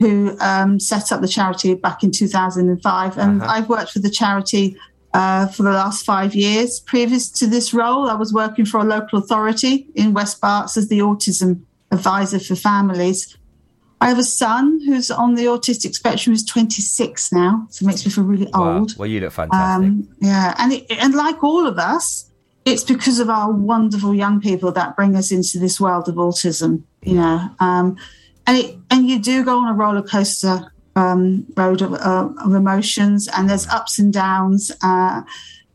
who 0.00 0.36
um, 0.40 0.80
set 0.80 1.12
up 1.12 1.20
the 1.20 1.28
charity 1.28 1.74
back 1.74 2.02
in 2.02 2.10
2005. 2.10 3.18
And 3.18 3.42
Uh-huh. 3.42 3.50
I've 3.52 3.68
worked 3.68 3.94
with 3.94 4.02
the 4.02 4.10
charity 4.10 4.76
uh, 5.12 5.46
for 5.46 5.62
the 5.62 5.70
last 5.70 6.04
five 6.04 6.34
years. 6.34 6.80
Previous 6.80 7.30
to 7.30 7.46
this 7.46 7.72
role, 7.72 8.08
I 8.10 8.14
was 8.14 8.32
working 8.32 8.64
for 8.66 8.80
a 8.80 8.84
local 8.84 9.18
authority 9.20 9.86
in 9.94 10.12
West 10.12 10.40
Berks 10.40 10.76
as 10.76 10.88
the 10.88 10.98
autism 10.98 11.60
advisor 11.92 12.40
for 12.40 12.56
families. 12.56 13.36
I 14.00 14.08
have 14.08 14.18
a 14.18 14.24
son 14.24 14.80
who's 14.84 15.10
on 15.10 15.36
the 15.36 15.44
autistic 15.44 15.94
spectrum, 15.94 16.32
who's 16.34 16.44
26 16.44 17.32
now, 17.32 17.66
so 17.70 17.84
it 17.84 17.86
makes 17.86 18.04
me 18.04 18.10
feel 18.10 18.24
really 18.24 18.48
Wow. 18.52 18.78
old. 18.80 18.96
Well, 18.98 19.06
you 19.08 19.20
look 19.20 19.32
fantastic. 19.32 19.88
Um, 19.88 20.08
yeah, 20.20 20.54
and 20.58 20.72
it, 20.72 20.84
and 20.90 21.14
like 21.14 21.42
all 21.44 21.66
of 21.66 21.78
us, 21.78 22.28
it's 22.64 22.82
because 22.82 23.18
of 23.20 23.30
our 23.30 23.50
wonderful 23.52 24.12
young 24.14 24.40
people 24.40 24.72
that 24.72 24.96
bring 24.96 25.14
us 25.16 25.30
into 25.30 25.58
this 25.58 25.80
world 25.80 26.08
of 26.08 26.16
autism. 26.16 26.82
You 27.02 27.14
know, 27.14 27.48
um, 27.60 27.96
and 28.46 28.58
it 28.58 28.76
and 28.90 29.08
you 29.08 29.18
do 29.18 29.44
go 29.44 29.58
on 29.58 29.68
a 29.68 29.74
roller 29.74 30.02
coaster 30.02 30.72
um, 30.96 31.46
road 31.56 31.82
of, 31.82 31.92
uh, 31.94 32.28
of 32.44 32.54
emotions, 32.54 33.28
and 33.36 33.48
there's 33.48 33.66
ups 33.68 33.98
and 33.98 34.12
downs. 34.12 34.70
Uh, 34.82 35.22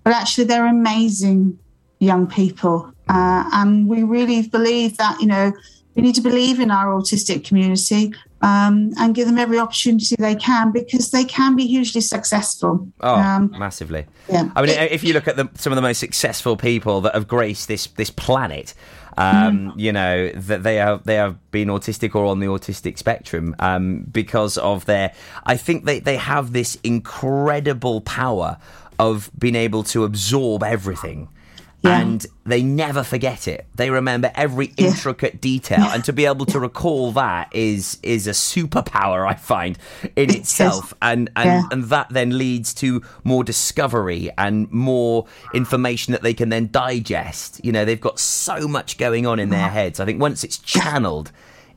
but 0.03 0.13
actually, 0.13 0.45
they're 0.45 0.65
amazing 0.65 1.57
young 1.99 2.27
people, 2.27 2.91
uh, 3.09 3.43
and 3.53 3.87
we 3.87 4.03
really 4.03 4.47
believe 4.47 4.97
that 4.97 5.19
you 5.19 5.27
know 5.27 5.51
we 5.95 6.01
need 6.01 6.15
to 6.15 6.21
believe 6.21 6.59
in 6.59 6.71
our 6.71 6.87
autistic 6.87 7.45
community 7.45 8.13
um, 8.41 8.91
and 8.97 9.13
give 9.15 9.27
them 9.27 9.37
every 9.37 9.59
opportunity 9.59 10.15
they 10.17 10.35
can 10.35 10.71
because 10.71 11.11
they 11.11 11.25
can 11.25 11.55
be 11.55 11.67
hugely 11.67 11.99
successful. 11.99 12.87
Oh, 13.01 13.15
Um, 13.15 13.53
massively. 13.57 14.05
yeah. 14.29 14.49
I 14.55 14.61
mean, 14.61 14.69
if 14.69 15.03
you 15.03 15.13
look 15.13 15.27
at 15.27 15.35
the, 15.35 15.49
some 15.55 15.73
of 15.73 15.75
the 15.75 15.81
most 15.81 15.99
successful 15.99 16.55
people 16.55 17.01
that 17.01 17.13
have 17.15 17.27
graced 17.27 17.67
this 17.67 17.87
this 17.87 18.09
planet, 18.09 18.73
um, 19.17 19.73
you 19.75 19.91
know 19.91 20.29
that 20.29 20.63
they 20.63 20.75
have 20.75 21.03
they 21.03 21.15
have 21.15 21.51
been 21.51 21.67
autistic 21.69 22.15
or 22.15 22.25
on 22.25 22.39
the 22.39 22.47
autistic 22.47 22.97
spectrum 22.97 23.55
um, 23.59 24.05
because 24.11 24.57
of 24.57 24.85
their. 24.85 25.13
I 25.43 25.57
think 25.57 25.85
they 25.85 25.99
they 25.99 26.17
have 26.17 26.53
this 26.53 26.77
incredible 26.83 28.01
power 28.01 28.57
of 28.99 29.31
being 29.37 29.55
able 29.55 29.83
to 29.83 30.03
absorb 30.03 30.63
everything. 30.63 31.29
And 31.83 32.25
they 32.45 32.61
never 32.61 33.03
forget 33.03 33.47
it. 33.47 33.65
They 33.75 33.89
remember 33.89 34.31
every 34.35 34.73
intricate 34.75 35.39
detail, 35.39 35.85
and 35.85 36.03
to 36.03 36.11
be 36.13 36.25
able 36.25 36.45
to 36.47 36.59
recall 36.59 37.13
that 37.13 37.49
is 37.55 37.97
is 38.03 38.27
a 38.27 38.31
superpower. 38.31 39.25
I 39.27 39.35
find 39.35 39.77
in 40.15 40.29
itself, 40.35 40.93
and 41.01 41.29
and 41.37 41.45
Yeah. 41.47 41.63
and 41.71 41.83
that 41.85 42.09
then 42.09 42.37
leads 42.37 42.73
to 42.75 43.01
more 43.23 43.43
discovery 43.45 44.29
and 44.37 44.69
more 44.71 45.25
information 45.53 46.11
that 46.11 46.21
they 46.21 46.33
can 46.33 46.49
then 46.49 46.69
digest. 46.71 47.61
You 47.63 47.71
know, 47.71 47.85
they've 47.85 48.01
got 48.01 48.19
so 48.19 48.67
much 48.67 48.97
going 48.97 49.25
on 49.25 49.39
in 49.39 49.49
their 49.49 49.69
heads. 49.69 49.99
I 50.01 50.05
think 50.05 50.19
once 50.19 50.43
it's 50.43 50.57
channeled, 50.57 51.31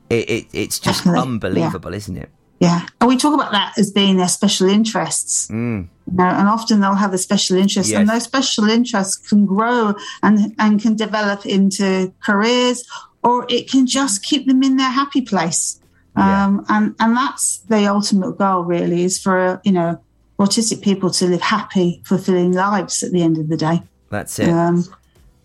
it, 0.09 0.29
it 0.29 0.45
it's 0.51 0.79
just 0.79 1.05
Definitely, 1.05 1.21
unbelievable, 1.31 1.93
isn't 1.93 2.17
it? 2.17 2.29
Yeah, 2.59 2.85
and 3.01 3.09
we 3.09 3.17
talk 3.17 3.33
about 3.33 3.51
that 3.51 3.77
as 3.77 3.91
being 3.91 4.17
their 4.17 4.27
special 4.27 4.69
interests. 4.69 5.47
Mm. 5.47 5.87
You 6.07 6.17
know, 6.17 6.23
and 6.23 6.47
often 6.47 6.79
they'll 6.79 6.95
have 6.95 7.13
a 7.13 7.17
special 7.17 7.57
interest, 7.57 7.93
and 7.93 8.07
those 8.07 8.23
special 8.23 8.69
interests 8.69 9.15
can 9.29 9.45
grow 9.45 9.95
and 10.21 10.55
and 10.59 10.81
can 10.81 10.95
develop 10.95 11.45
into 11.45 12.13
careers, 12.23 12.87
or 13.23 13.45
it 13.49 13.69
can 13.69 13.85
just 13.85 14.23
keep 14.23 14.47
them 14.47 14.63
in 14.63 14.77
their 14.77 14.89
happy 14.89 15.21
place. 15.21 15.79
Um, 16.15 16.65
and 16.69 16.95
and 16.99 17.17
that's 17.17 17.59
the 17.69 17.87
ultimate 17.87 18.37
goal, 18.37 18.63
really, 18.63 19.03
is 19.03 19.19
for 19.19 19.59
you 19.63 19.71
know 19.71 19.99
autistic 20.39 20.81
people 20.81 21.09
to 21.11 21.25
live 21.25 21.41
happy, 21.41 22.01
fulfilling 22.05 22.51
lives 22.53 23.03
at 23.03 23.11
the 23.11 23.23
end 23.23 23.37
of 23.37 23.49
the 23.49 23.57
day. 23.57 23.81
That's 24.09 24.39
it. 24.39 24.49
Um, 24.49 24.85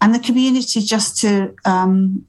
and 0.01 0.15
the 0.15 0.19
community 0.19 0.81
just 0.81 1.21
to 1.21 1.55
um, 1.65 2.27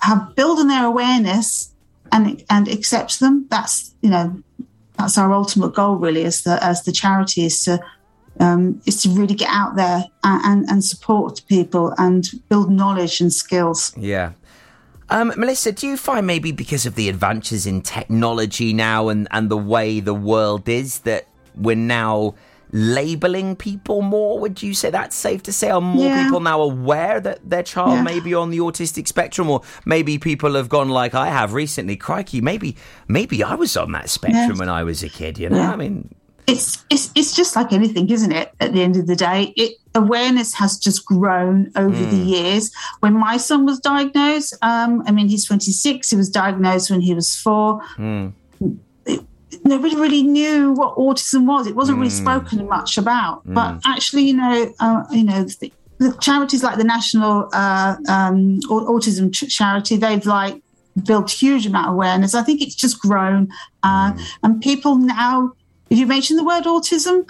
have 0.00 0.34
build 0.34 0.58
on 0.58 0.68
their 0.68 0.84
awareness 0.84 1.71
and 2.12 2.44
and 2.48 2.68
accept 2.68 3.18
them. 3.18 3.46
That's 3.50 3.92
you 4.02 4.10
know 4.10 4.42
that's 4.98 5.18
our 5.18 5.32
ultimate 5.32 5.74
goal 5.74 5.96
really 5.96 6.24
as 6.24 6.42
the 6.42 6.62
as 6.62 6.84
the 6.84 6.92
charity 6.92 7.46
is 7.46 7.60
to 7.60 7.80
um, 8.40 8.80
is 8.86 9.02
to 9.02 9.10
really 9.10 9.34
get 9.34 9.48
out 9.50 9.76
there 9.76 10.04
and, 10.24 10.44
and, 10.44 10.70
and 10.70 10.84
support 10.84 11.42
people 11.48 11.94
and 11.98 12.30
build 12.48 12.70
knowledge 12.70 13.20
and 13.20 13.32
skills. 13.32 13.92
Yeah. 13.96 14.32
Um, 15.10 15.32
Melissa, 15.36 15.72
do 15.72 15.86
you 15.86 15.98
find 15.98 16.26
maybe 16.26 16.52
because 16.52 16.86
of 16.86 16.94
the 16.94 17.10
advances 17.10 17.66
in 17.66 17.82
technology 17.82 18.72
now 18.72 19.08
and, 19.08 19.28
and 19.30 19.50
the 19.50 19.58
way 19.58 20.00
the 20.00 20.14
world 20.14 20.68
is 20.68 21.00
that 21.00 21.26
we're 21.54 21.76
now 21.76 22.34
labeling 22.72 23.54
people 23.56 24.02
more? 24.02 24.38
Would 24.40 24.62
you 24.62 24.74
say 24.74 24.90
that's 24.90 25.14
safe 25.16 25.42
to 25.44 25.52
say? 25.52 25.70
Are 25.70 25.80
more 25.80 26.06
Yeah. 26.06 26.24
people 26.24 26.40
now 26.40 26.60
aware 26.62 27.20
that 27.20 27.38
their 27.48 27.62
child 27.62 27.92
Yeah. 27.96 28.02
may 28.02 28.20
be 28.20 28.34
on 28.34 28.50
the 28.50 28.58
autistic 28.58 29.06
spectrum, 29.08 29.48
or 29.50 29.60
maybe 29.84 30.18
people 30.18 30.54
have 30.54 30.68
gone 30.68 30.88
like 30.88 31.14
I 31.14 31.28
have 31.28 31.52
recently? 31.52 31.96
Crikey, 31.96 32.40
maybe 32.40 32.76
maybe 33.08 33.42
I 33.44 33.54
was 33.54 33.76
on 33.76 33.92
that 33.92 34.08
spectrum 34.10 34.52
Yeah. 34.52 34.58
when 34.58 34.68
I 34.68 34.82
was 34.84 35.02
a 35.02 35.08
kid. 35.08 35.38
You 35.38 35.50
know. 35.50 35.60
I 35.60 35.76
mean, 35.76 36.08
It's 36.48 36.84
it's 36.90 37.10
it's 37.14 37.36
just 37.36 37.54
like 37.54 37.72
anything, 37.72 38.10
isn't 38.10 38.32
it? 38.32 38.50
At 38.58 38.72
the 38.72 38.82
end 38.82 38.96
of 38.96 39.06
the 39.06 39.14
day, 39.14 39.52
it 39.56 39.74
awareness 39.94 40.54
has 40.54 40.76
just 40.78 41.04
grown 41.04 41.70
over 41.76 42.04
the 42.04 42.16
years. 42.16 42.72
When 43.00 43.12
my 43.12 43.36
son 43.36 43.64
was 43.64 43.78
diagnosed, 43.78 44.56
um, 44.62 45.02
I 45.06 45.12
mean, 45.12 45.28
he's 45.28 45.44
26. 45.44 46.10
He 46.10 46.16
was 46.16 46.28
diagnosed 46.30 46.90
when 46.90 47.00
he 47.00 47.14
was 47.14 47.36
four. 47.36 47.80
mm, 47.96 48.32
nobody 49.64 49.94
really 49.96 50.22
knew 50.22 50.72
what 50.72 50.96
autism 50.96 51.46
was. 51.46 51.66
It 51.66 51.76
wasn't 51.76 51.98
really 51.98 52.10
spoken 52.10 52.66
much 52.68 52.98
about. 52.98 53.42
But 53.44 53.80
actually, 53.86 54.22
you 54.24 54.34
know, 54.34 54.72
uh, 54.80 55.04
you 55.10 55.24
know, 55.24 55.44
the, 55.44 55.72
the 55.98 56.16
charities 56.20 56.62
like 56.62 56.78
the 56.78 56.84
National 56.84 57.48
uh, 57.52 57.96
um, 58.08 58.58
Autism 58.68 59.32
Ch- 59.32 59.48
Charity, 59.54 59.96
they've 59.96 60.26
like 60.26 60.62
built 61.04 61.30
huge 61.30 61.64
amount 61.66 61.88
of 61.88 61.94
awareness. 61.94 62.34
I 62.34 62.42
think 62.42 62.60
it's 62.60 62.74
just 62.74 63.00
grown, 63.00 63.48
uh, 63.82 64.12
and 64.42 64.60
people 64.60 64.96
now, 64.96 65.52
if 65.90 65.98
you 65.98 66.06
mention 66.06 66.36
the 66.36 66.44
word 66.44 66.64
autism, 66.64 67.28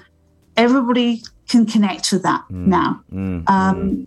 everybody 0.57 1.23
can 1.49 1.67
connect 1.67 2.13
with 2.13 2.23
that 2.23 2.43
now. 2.51 3.03
mm, 3.13 3.49
Um, 3.49 4.07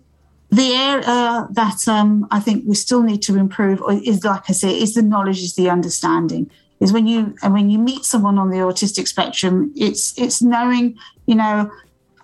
the 0.50 0.72
area 0.74 1.48
that 1.52 1.88
um, 1.88 2.26
I 2.30 2.40
think 2.40 2.64
we 2.66 2.74
still 2.74 3.02
need 3.02 3.22
to 3.22 3.36
improve 3.36 3.82
is, 4.04 4.24
like 4.24 4.48
I 4.48 4.52
say, 4.52 4.78
is 4.80 4.94
the 4.94 5.02
knowledge, 5.02 5.40
is 5.42 5.54
the 5.54 5.68
understanding. 5.70 6.50
Is 6.78 6.92
when 6.92 7.06
you 7.06 7.34
and 7.42 7.54
when 7.54 7.70
you 7.70 7.78
meet 7.78 8.04
someone 8.04 8.38
on 8.38 8.50
the 8.50 8.58
autistic 8.58 9.08
spectrum, 9.08 9.72
it's 9.76 10.12
it's 10.18 10.42
knowing, 10.42 10.98
you 11.26 11.34
know, 11.34 11.70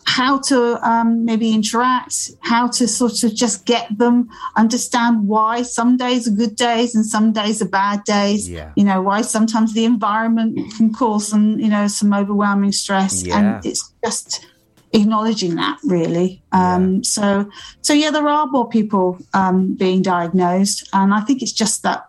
how 0.05 0.39
to 0.41 0.79
um, 0.87 1.25
maybe 1.25 1.55
interact, 1.55 2.33
how 2.41 2.67
to 2.67 2.87
sort 2.87 3.23
of 3.23 3.35
just 3.35 3.65
get 3.65 3.87
them, 3.97 4.29
understand 4.57 5.27
why 5.27 5.63
some 5.63 5.97
days 5.97 6.29
are 6.29 6.33
good 6.33 6.57
days 6.57 6.95
and 6.95 7.07
some 7.07 7.33
days 7.33 7.63
are 7.63 7.69
bad 7.69 8.05
days. 8.05 8.49
Yeah. 8.49 8.73
You 8.77 8.85
know, 8.85 9.01
why 9.01 9.23
sometimes 9.23 9.73
the 9.75 9.85
environment 9.85 10.59
can 10.77 10.93
cause 10.93 11.29
some, 11.29 11.59
you 11.59 11.69
know, 11.69 11.89
some 11.89 12.13
overwhelming 12.13 12.73
stress. 12.73 13.23
Yeah. 13.23 13.39
And 13.39 13.65
it's 13.65 13.93
just 14.05 14.47
acknowledging 14.93 15.55
that 15.55 15.79
really. 15.85 16.43
Um, 16.53 17.03
So, 17.05 17.49
so 17.81 17.95
yeah, 17.95 18.11
there 18.11 18.29
are 18.29 18.47
more 18.47 18.69
people 18.69 19.19
um, 19.33 19.75
being 19.75 20.03
diagnosed. 20.03 20.89
And 20.93 21.15
I 21.15 21.21
think 21.21 21.43
it's 21.43 21.53
just 21.53 21.83
that 21.85 22.05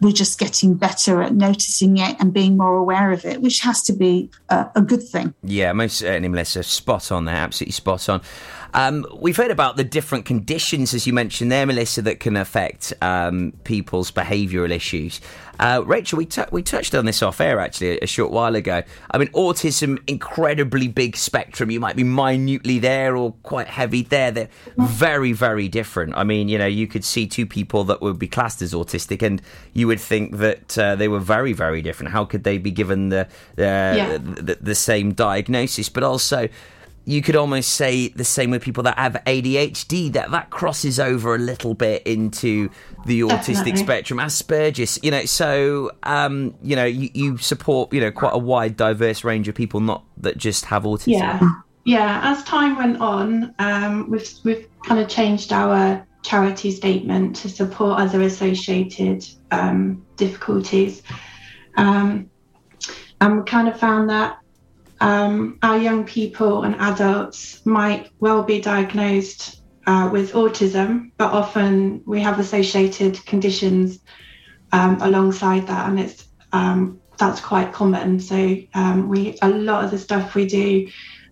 we're 0.00 0.12
just 0.12 0.38
getting 0.38 0.74
better 0.74 1.22
at 1.22 1.34
noticing 1.34 1.98
it 1.98 2.16
and 2.18 2.32
being 2.32 2.56
more 2.56 2.76
aware 2.76 3.12
of 3.12 3.24
it, 3.24 3.42
which 3.42 3.60
has 3.60 3.82
to 3.82 3.92
be 3.92 4.30
a, 4.48 4.66
a 4.76 4.82
good 4.82 5.02
thing. 5.02 5.34
Yeah, 5.42 5.72
most 5.72 5.98
certainly, 5.98 6.28
Melissa. 6.28 6.62
Spot 6.62 7.12
on 7.12 7.26
there, 7.26 7.36
absolutely 7.36 7.72
spot 7.72 8.08
on. 8.08 8.22
Um, 8.74 9.04
we've 9.18 9.36
heard 9.36 9.50
about 9.50 9.76
the 9.76 9.84
different 9.84 10.24
conditions, 10.24 10.94
as 10.94 11.06
you 11.06 11.12
mentioned 11.12 11.50
there, 11.50 11.66
Melissa, 11.66 12.02
that 12.02 12.20
can 12.20 12.36
affect 12.36 12.92
um, 13.02 13.52
people's 13.64 14.10
behavioural 14.10 14.70
issues. 14.70 15.20
Uh, 15.58 15.82
Rachel, 15.84 16.16
we, 16.16 16.24
t- 16.24 16.42
we 16.50 16.62
touched 16.62 16.94
on 16.94 17.04
this 17.04 17.22
off 17.22 17.38
air 17.40 17.60
actually 17.60 17.98
a, 17.98 18.04
a 18.04 18.06
short 18.06 18.30
while 18.30 18.54
ago. 18.54 18.82
I 19.10 19.18
mean, 19.18 19.28
autism, 19.28 19.98
incredibly 20.06 20.88
big 20.88 21.16
spectrum. 21.16 21.70
You 21.70 21.80
might 21.80 21.96
be 21.96 22.04
minutely 22.04 22.78
there 22.78 23.14
or 23.14 23.32
quite 23.42 23.66
heavy 23.66 24.02
there. 24.02 24.30
They're 24.30 24.48
very, 24.78 25.32
very 25.32 25.68
different. 25.68 26.14
I 26.16 26.24
mean, 26.24 26.48
you 26.48 26.56
know, 26.56 26.66
you 26.66 26.86
could 26.86 27.04
see 27.04 27.26
two 27.26 27.44
people 27.46 27.84
that 27.84 28.00
would 28.00 28.18
be 28.18 28.28
classed 28.28 28.62
as 28.62 28.72
autistic, 28.72 29.20
and 29.20 29.42
you 29.74 29.86
would 29.86 30.00
think 30.00 30.38
that 30.38 30.78
uh, 30.78 30.96
they 30.96 31.08
were 31.08 31.20
very, 31.20 31.52
very 31.52 31.82
different. 31.82 32.12
How 32.12 32.24
could 32.24 32.44
they 32.44 32.56
be 32.56 32.70
given 32.70 33.10
the 33.10 33.28
the, 33.56 33.62
Yeah. 33.64 34.16
the, 34.18 34.56
the 34.60 34.74
same 34.74 35.12
diagnosis? 35.12 35.90
But 35.90 36.04
also, 36.04 36.48
you 37.04 37.22
could 37.22 37.34
almost 37.34 37.70
say 37.70 38.08
the 38.08 38.24
same 38.24 38.50
with 38.50 38.62
people 38.62 38.82
that 38.82 38.98
have 38.98 39.14
ADHD. 39.26 40.12
That 40.12 40.30
that 40.30 40.50
crosses 40.50 41.00
over 41.00 41.34
a 41.34 41.38
little 41.38 41.74
bit 41.74 42.02
into 42.06 42.70
the 43.06 43.20
autistic 43.20 43.46
Definitely. 43.46 43.76
spectrum, 43.76 44.18
Asperger's. 44.18 44.98
You 45.02 45.10
know, 45.10 45.24
so 45.24 45.90
um, 46.02 46.54
you 46.62 46.76
know, 46.76 46.84
you, 46.84 47.10
you 47.14 47.38
support 47.38 47.92
you 47.92 48.00
know 48.00 48.12
quite 48.12 48.34
a 48.34 48.38
wide, 48.38 48.76
diverse 48.76 49.24
range 49.24 49.48
of 49.48 49.54
people, 49.54 49.80
not 49.80 50.04
that 50.18 50.36
just 50.36 50.66
have 50.66 50.84
autism. 50.84 51.08
Yeah, 51.08 51.40
yeah. 51.84 52.20
As 52.22 52.44
time 52.44 52.76
went 52.76 52.98
on, 52.98 53.54
um, 53.58 54.10
we've 54.10 54.30
we've 54.44 54.68
kind 54.84 55.00
of 55.00 55.08
changed 55.08 55.52
our 55.52 56.06
charity 56.22 56.70
statement 56.70 57.34
to 57.36 57.48
support 57.48 57.98
other 57.98 58.20
associated 58.22 59.26
um, 59.50 60.04
difficulties, 60.16 61.02
um, 61.76 62.30
and 63.22 63.38
we 63.38 63.44
kind 63.44 63.68
of 63.68 63.80
found 63.80 64.10
that 64.10 64.38
um, 65.00 65.58
our 65.62 65.78
young 65.78 66.04
people 66.04 66.64
and 66.64 66.74
adults 66.76 67.64
might 67.64 68.10
well 68.20 68.42
be 68.42 68.60
diagnosed 68.60 69.62
uh, 69.86 70.08
with 70.12 70.32
autism, 70.32 71.10
but 71.16 71.32
often 71.32 72.02
we 72.06 72.20
have 72.20 72.38
associated 72.38 73.24
conditions 73.24 74.00
um, 74.72 75.00
alongside 75.00 75.66
that, 75.66 75.88
and 75.88 75.98
it's 75.98 76.26
um, 76.52 77.00
that's 77.16 77.40
quite 77.40 77.72
common. 77.72 78.20
So 78.20 78.56
um, 78.74 79.08
we 79.08 79.38
a 79.42 79.48
lot 79.48 79.84
of 79.84 79.90
the 79.90 79.98
stuff 79.98 80.34
we 80.34 80.46
do, 80.46 80.88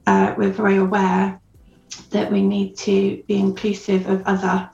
uh, 0.06 0.34
we're 0.36 0.50
very 0.50 0.78
aware 0.78 1.40
that 2.10 2.32
we 2.32 2.42
need 2.42 2.76
to 2.78 3.22
be 3.26 3.38
inclusive 3.38 4.08
of 4.08 4.22
other 4.26 4.70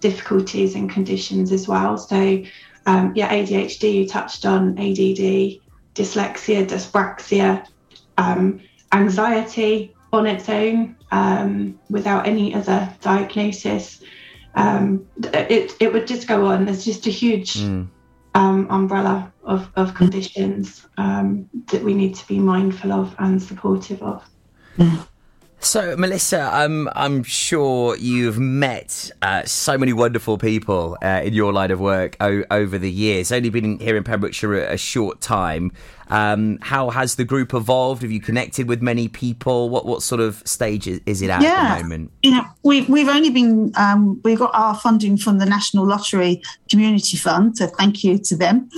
difficulties 0.00 0.74
and 0.74 0.88
conditions 0.88 1.52
as 1.52 1.68
well. 1.68 1.98
So 1.98 2.42
um, 2.86 3.12
yeah, 3.14 3.30
ADHD 3.30 3.92
you 3.92 4.08
touched 4.08 4.46
on, 4.46 4.78
ADD, 4.78 5.60
dyslexia, 5.94 6.66
dyspraxia, 6.66 7.66
um, 8.18 8.60
anxiety 8.92 9.94
on 10.12 10.26
its 10.26 10.48
own 10.48 10.96
um, 11.10 11.78
without 11.88 12.26
any 12.26 12.54
other 12.54 12.92
diagnosis. 13.00 14.02
Um, 14.54 15.06
it, 15.32 15.74
it 15.80 15.92
would 15.92 16.06
just 16.06 16.26
go 16.26 16.46
on. 16.46 16.66
There's 16.66 16.84
just 16.84 17.06
a 17.06 17.10
huge 17.10 17.56
um, 18.34 18.66
umbrella 18.70 19.32
of, 19.44 19.70
of 19.76 19.94
conditions 19.94 20.86
um, 20.98 21.48
that 21.70 21.82
we 21.82 21.94
need 21.94 22.14
to 22.16 22.26
be 22.26 22.38
mindful 22.38 22.92
of 22.92 23.14
and 23.18 23.42
supportive 23.42 24.02
of. 24.02 24.22
So, 25.60 25.96
Melissa, 25.96 26.56
um, 26.56 26.88
I'm 26.94 27.24
sure 27.24 27.96
you've 27.96 28.38
met 28.38 29.10
uh, 29.22 29.42
so 29.44 29.76
many 29.76 29.92
wonderful 29.92 30.38
people 30.38 30.96
uh, 31.02 31.22
in 31.24 31.34
your 31.34 31.52
line 31.52 31.72
of 31.72 31.80
work 31.80 32.16
o- 32.20 32.44
over 32.50 32.78
the 32.78 32.90
years. 32.90 33.32
Only 33.32 33.50
been 33.50 33.80
here 33.80 33.96
in 33.96 34.04
Pembrokeshire 34.04 34.54
a, 34.54 34.74
a 34.74 34.76
short 34.76 35.20
time. 35.20 35.72
Um, 36.10 36.58
how 36.62 36.90
has 36.90 37.14
the 37.16 37.24
group 37.24 37.54
evolved? 37.54 38.02
Have 38.02 38.10
you 38.10 38.20
connected 38.20 38.68
with 38.68 38.82
many 38.82 39.08
people? 39.08 39.68
What 39.70 39.86
what 39.86 40.02
sort 40.02 40.20
of 40.20 40.42
stage 40.46 40.86
is, 40.86 41.00
is 41.06 41.22
it 41.22 41.30
at 41.30 41.42
Yeah. 41.42 41.50
at 41.50 41.76
the 41.78 41.82
moment? 41.84 42.10
you 42.22 42.30
know, 42.30 42.44
we've 42.62 42.88
we've 42.88 43.08
only 43.08 43.30
been 43.30 43.72
um, 43.76 44.20
we 44.24 44.34
got 44.36 44.50
our 44.54 44.74
funding 44.74 45.16
from 45.16 45.38
the 45.38 45.46
National 45.46 45.86
Lottery 45.86 46.42
Community 46.70 47.16
Fund, 47.16 47.56
so 47.58 47.66
thank 47.66 48.02
you 48.04 48.18
to 48.18 48.36
them. 48.36 48.68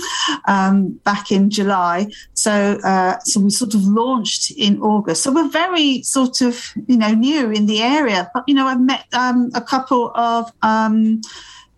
Um, 0.47 0.99
back 1.03 1.31
in 1.31 1.49
July, 1.49 2.07
so 2.33 2.79
uh, 2.83 3.19
so 3.19 3.39
we 3.39 3.49
sort 3.49 3.73
of 3.73 3.83
launched 3.85 4.51
in 4.51 4.79
August. 4.81 5.23
So 5.23 5.31
we're 5.31 5.49
very 5.49 6.03
sort 6.03 6.41
of 6.41 6.73
you 6.87 6.97
know 6.97 7.11
new 7.13 7.51
in 7.51 7.65
the 7.65 7.81
area, 7.81 8.29
but 8.33 8.43
you 8.47 8.53
know 8.53 8.67
I've 8.67 8.81
met 8.81 9.05
um, 9.13 9.51
a 9.53 9.61
couple 9.61 10.11
of. 10.15 10.51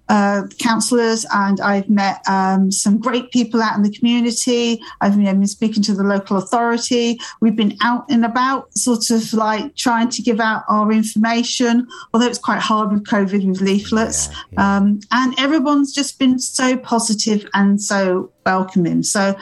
Uh, 0.10 0.44
councillors 0.60 1.26
and 1.34 1.62
I've 1.62 1.90
met 1.90 2.22
um, 2.28 2.72
some 2.72 3.00
great 3.00 3.32
people 3.32 3.62
out 3.62 3.78
in 3.78 3.84
the 3.84 3.92
community. 3.92 4.82
I've 5.00 5.16
you 5.16 5.24
know, 5.24 5.34
been 5.34 5.48
speaking 5.48 5.82
to 5.84 5.94
the 5.94 6.04
local 6.04 6.38
authority. 6.38 7.20
We've 7.40 7.56
been 7.56 7.78
out 7.82 8.06
and 8.10 8.26
about, 8.26 8.78
sort 8.78 9.10
of 9.12 9.34
like 9.34 9.76
trying 9.76 10.10
to 10.10 10.22
give 10.22 10.40
out 10.42 10.64
our 10.68 10.92
information, 10.92 11.88
although 12.14 12.28
it's 12.28 12.38
quite 12.38 12.60
hard 12.60 12.92
with 12.92 13.06
COVID 13.06 13.48
with 13.48 13.62
leaflets. 13.62 14.28
Um, 14.58 15.00
and 15.12 15.40
everyone's 15.40 15.94
just 15.94 16.20
been 16.20 16.38
so 16.38 16.78
positive 16.78 17.48
and 17.54 17.82
so 17.82 18.32
welcoming. 18.46 19.04
So 19.04 19.36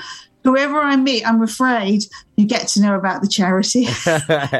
whoever 0.43 0.79
I 0.79 0.95
meet, 0.95 1.25
I'm 1.25 1.41
afraid 1.41 2.03
you 2.35 2.45
get 2.45 2.67
to 2.69 2.81
know 2.81 2.95
about 2.95 3.21
the 3.21 3.27
charity. 3.27 3.87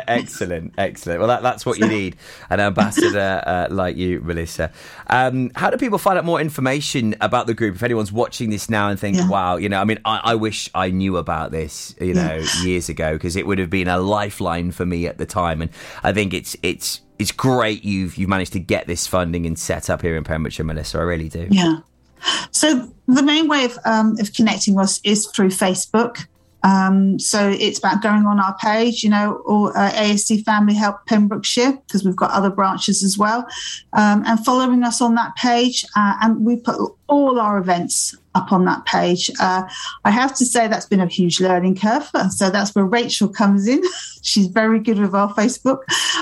excellent, 0.07 0.73
excellent. 0.77 1.19
Well, 1.19 1.27
that, 1.29 1.41
that's 1.41 1.65
what 1.65 1.79
you 1.79 1.87
need 1.87 2.15
an 2.49 2.59
ambassador 2.59 3.41
uh, 3.45 3.67
like 3.69 3.97
you, 3.97 4.21
Melissa. 4.21 4.71
Um, 5.07 5.51
how 5.55 5.69
do 5.69 5.77
people 5.77 5.97
find 5.97 6.17
out 6.17 6.25
more 6.25 6.39
information 6.39 7.15
about 7.21 7.47
the 7.47 7.53
group? 7.53 7.75
If 7.75 7.83
anyone's 7.83 8.11
watching 8.11 8.49
this 8.49 8.69
now 8.69 8.89
and 8.89 8.99
thinks, 8.99 9.23
wow, 9.27 9.57
you 9.57 9.69
know, 9.69 9.81
I 9.81 9.85
mean, 9.85 9.99
I, 10.05 10.21
I 10.23 10.35
wish 10.35 10.69
I 10.75 10.91
knew 10.91 11.17
about 11.17 11.51
this, 11.51 11.95
you 11.99 12.13
know, 12.13 12.43
years 12.63 12.89
ago, 12.89 13.13
because 13.13 13.35
it 13.35 13.47
would 13.47 13.59
have 13.59 13.69
been 13.69 13.87
a 13.87 13.97
lifeline 13.97 14.71
for 14.71 14.85
me 14.85 15.07
at 15.07 15.17
the 15.17 15.25
time. 15.25 15.61
And 15.61 15.71
I 16.03 16.13
think 16.13 16.33
it's, 16.33 16.55
it's, 16.61 17.01
it's 17.17 17.31
great 17.31 17.83
you've 17.85 18.17
you've 18.17 18.29
managed 18.29 18.53
to 18.53 18.59
get 18.59 18.87
this 18.87 19.05
funding 19.05 19.45
and 19.45 19.57
set 19.57 19.91
up 19.91 20.01
here 20.01 20.15
in 20.15 20.23
Pembrokeshire, 20.23 20.65
Melissa. 20.65 20.97
I 20.97 21.01
really 21.03 21.29
do. 21.29 21.47
Yeah. 21.51 21.81
So 22.51 22.91
the 23.07 23.23
main 23.23 23.47
way 23.47 23.65
of, 23.65 23.77
um, 23.85 24.17
of 24.19 24.33
connecting 24.33 24.79
us 24.79 24.99
is 25.03 25.27
through 25.27 25.49
Facebook. 25.49 26.25
Um, 26.63 27.17
so 27.17 27.49
it's 27.49 27.79
about 27.79 28.03
going 28.03 28.25
on 28.25 28.39
our 28.39 28.55
page, 28.57 29.03
you 29.03 29.09
know, 29.09 29.41
or 29.45 29.75
uh, 29.75 29.91
ASD 29.91 30.43
Family 30.43 30.75
Help 30.75 31.05
Pembrokeshire, 31.07 31.73
because 31.73 32.05
we've 32.05 32.15
got 32.15 32.31
other 32.31 32.49
branches 32.49 33.03
as 33.03 33.17
well, 33.17 33.47
um, 33.93 34.23
and 34.25 34.43
following 34.45 34.83
us 34.83 35.01
on 35.01 35.15
that 35.15 35.35
page. 35.35 35.85
Uh, 35.95 36.15
and 36.21 36.45
we 36.45 36.57
put 36.57 36.75
all 37.07 37.39
our 37.39 37.57
events 37.57 38.15
up 38.35 38.51
on 38.51 38.65
that 38.65 38.85
page. 38.85 39.29
Uh, 39.39 39.63
I 40.05 40.11
have 40.11 40.35
to 40.35 40.45
say 40.45 40.67
that's 40.67 40.85
been 40.85 41.01
a 41.01 41.07
huge 41.07 41.41
learning 41.41 41.77
curve. 41.77 42.09
So 42.29 42.49
that's 42.49 42.73
where 42.75 42.85
Rachel 42.85 43.27
comes 43.27 43.67
in. 43.67 43.81
She's 44.21 44.47
very 44.47 44.79
good 44.79 44.99
with 44.99 45.13
our 45.13 45.33
Facebook. 45.33 45.79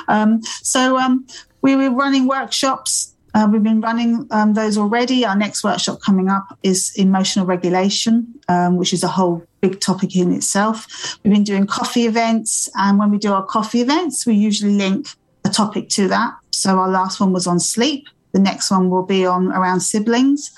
Um, 0.08 0.42
so 0.64 0.98
um, 0.98 1.28
we 1.62 1.76
were 1.76 1.92
running 1.92 2.28
workshops 2.28 3.14
uh, 3.40 3.48
we've 3.48 3.64
been 3.64 3.80
running 3.80 4.28
um, 4.32 4.54
those 4.54 4.78
already. 4.78 5.26
Our 5.26 5.36
next 5.36 5.64
workshop 5.64 6.02
coming 6.02 6.30
up 6.30 6.58
is 6.62 6.92
emotional 6.98 7.46
regulation, 7.46 8.34
um, 8.50 8.76
which 8.76 8.92
is 8.92 9.02
a 9.02 9.08
whole 9.08 9.46
big 9.62 9.80
topic 9.80 10.16
in 10.16 10.34
itself. 10.34 11.18
We've 11.24 11.34
been 11.34 11.46
doing 11.46 11.66
coffee 11.66 12.06
events, 12.06 12.70
and 12.76 13.00
when 13.00 13.12
we 13.12 13.18
do 13.18 13.32
our 13.32 13.46
coffee 13.46 13.80
events, 13.80 14.26
we 14.26 14.34
usually 14.34 14.74
link 14.74 15.08
a 15.46 15.50
topic 15.50 15.88
to 15.90 16.10
that. 16.10 16.34
So 16.52 16.80
our 16.80 16.90
last 16.90 17.22
one 17.22 17.32
was 17.32 17.48
on 17.48 17.62
sleep. 17.62 18.08
The 18.34 18.40
next 18.40 18.72
one 18.72 18.90
will 18.90 19.06
be 19.06 19.26
on 19.26 19.54
around 19.54 19.80
siblings. 19.80 20.52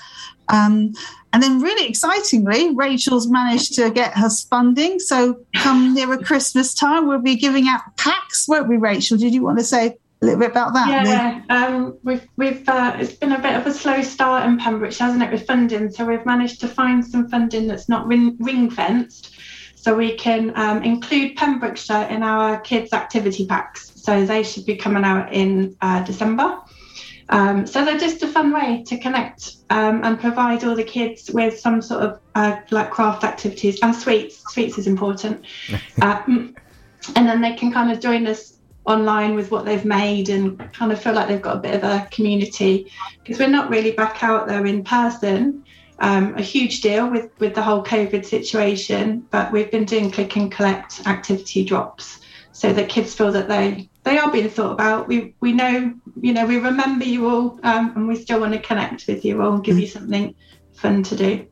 Um, 0.48 0.92
and 1.32 1.42
then, 1.42 1.60
really 1.60 1.88
excitingly, 1.88 2.74
Rachel's 2.74 3.28
managed 3.28 3.74
to 3.76 3.90
get 3.90 4.12
her 4.18 4.28
funding. 4.28 4.98
So, 4.98 5.38
come 5.56 5.94
nearer 5.94 6.18
Christmas 6.18 6.74
time, 6.74 7.06
we'll 7.06 7.22
be 7.22 7.36
giving 7.36 7.68
out 7.68 7.80
packs, 7.96 8.46
won't 8.48 8.68
we, 8.68 8.76
Rachel? 8.76 9.16
Did 9.16 9.32
you 9.32 9.42
want 9.42 9.58
to 9.58 9.64
say 9.64 9.96
a 10.22 10.24
little 10.24 10.40
bit 10.40 10.50
about 10.50 10.72
that? 10.74 10.88
Yeah, 11.04 11.42
um, 11.50 11.98
we've 12.04 12.26
we've 12.36 12.66
uh, 12.68 12.96
it's 12.98 13.14
been 13.14 13.32
a 13.32 13.40
bit 13.40 13.56
of 13.56 13.66
a 13.66 13.72
slow 13.72 14.02
start 14.02 14.46
in 14.46 14.56
Pembrokeshire, 14.56 15.06
hasn't 15.06 15.22
it, 15.22 15.32
with 15.32 15.46
funding? 15.46 15.90
So 15.90 16.04
we've 16.04 16.24
managed 16.24 16.60
to 16.60 16.68
find 16.68 17.04
some 17.04 17.28
funding 17.28 17.66
that's 17.66 17.88
not 17.88 18.06
ring, 18.06 18.36
ring 18.38 18.70
fenced, 18.70 19.36
so 19.74 19.94
we 19.94 20.14
can 20.14 20.52
um, 20.56 20.84
include 20.84 21.36
Pembrokeshire 21.36 22.06
in 22.08 22.22
our 22.22 22.60
kids' 22.60 22.92
activity 22.92 23.46
packs. 23.46 23.92
So 23.96 24.24
they 24.24 24.44
should 24.44 24.64
be 24.64 24.76
coming 24.76 25.04
out 25.04 25.32
in 25.32 25.76
uh, 25.80 26.04
December. 26.04 26.60
Um, 27.28 27.66
so 27.66 27.84
they're 27.84 27.98
just 27.98 28.22
a 28.22 28.28
fun 28.28 28.52
way 28.52 28.84
to 28.86 28.98
connect 28.98 29.56
um, 29.70 30.04
and 30.04 30.20
provide 30.20 30.64
all 30.64 30.76
the 30.76 30.84
kids 30.84 31.30
with 31.30 31.58
some 31.58 31.80
sort 31.80 32.02
of 32.02 32.20
uh, 32.34 32.56
like 32.70 32.90
craft 32.90 33.24
activities 33.24 33.80
and 33.82 33.94
sweets. 33.94 34.42
Sweets 34.52 34.78
is 34.78 34.86
important. 34.86 35.44
um, 36.00 36.54
and 37.16 37.28
then 37.28 37.40
they 37.40 37.54
can 37.54 37.72
kind 37.72 37.90
of 37.90 37.98
join 37.98 38.26
us 38.26 38.58
online 38.84 39.34
with 39.34 39.50
what 39.50 39.64
they've 39.64 39.84
made 39.84 40.28
and 40.28 40.58
kind 40.72 40.92
of 40.92 41.00
feel 41.00 41.12
like 41.12 41.28
they've 41.28 41.42
got 41.42 41.56
a 41.56 41.60
bit 41.60 41.74
of 41.74 41.84
a 41.84 42.06
community 42.10 42.90
because 43.18 43.38
we're 43.38 43.48
not 43.48 43.70
really 43.70 43.92
back 43.92 44.22
out 44.22 44.48
there 44.48 44.66
in 44.66 44.82
person. 44.84 45.64
Um, 45.98 46.34
a 46.34 46.42
huge 46.42 46.80
deal 46.80 47.08
with 47.08 47.30
with 47.38 47.54
the 47.54 47.62
whole 47.62 47.84
COVID 47.84 48.24
situation, 48.24 49.26
but 49.30 49.52
we've 49.52 49.70
been 49.70 49.84
doing 49.84 50.10
click 50.10 50.36
and 50.36 50.50
collect 50.50 51.06
activity 51.06 51.64
drops 51.64 52.20
so 52.52 52.72
that 52.72 52.88
kids 52.88 53.14
feel 53.14 53.30
that 53.32 53.48
they 53.48 53.88
they 54.02 54.18
are 54.18 54.30
being 54.32 54.48
thought 54.48 54.72
about. 54.72 55.06
We 55.06 55.34
we 55.40 55.52
know 55.52 55.94
you 56.20 56.32
know 56.32 56.46
we 56.46 56.58
remember 56.58 57.04
you 57.04 57.28
all, 57.28 57.60
um, 57.62 57.92
and 57.94 58.08
we 58.08 58.16
still 58.16 58.40
want 58.40 58.52
to 58.54 58.58
connect 58.58 59.06
with 59.06 59.24
you 59.24 59.42
all 59.42 59.54
and 59.54 59.64
give 59.64 59.78
you 59.78 59.86
something 59.86 60.34
fun 60.72 61.02
to 61.04 61.16
do. 61.16 61.46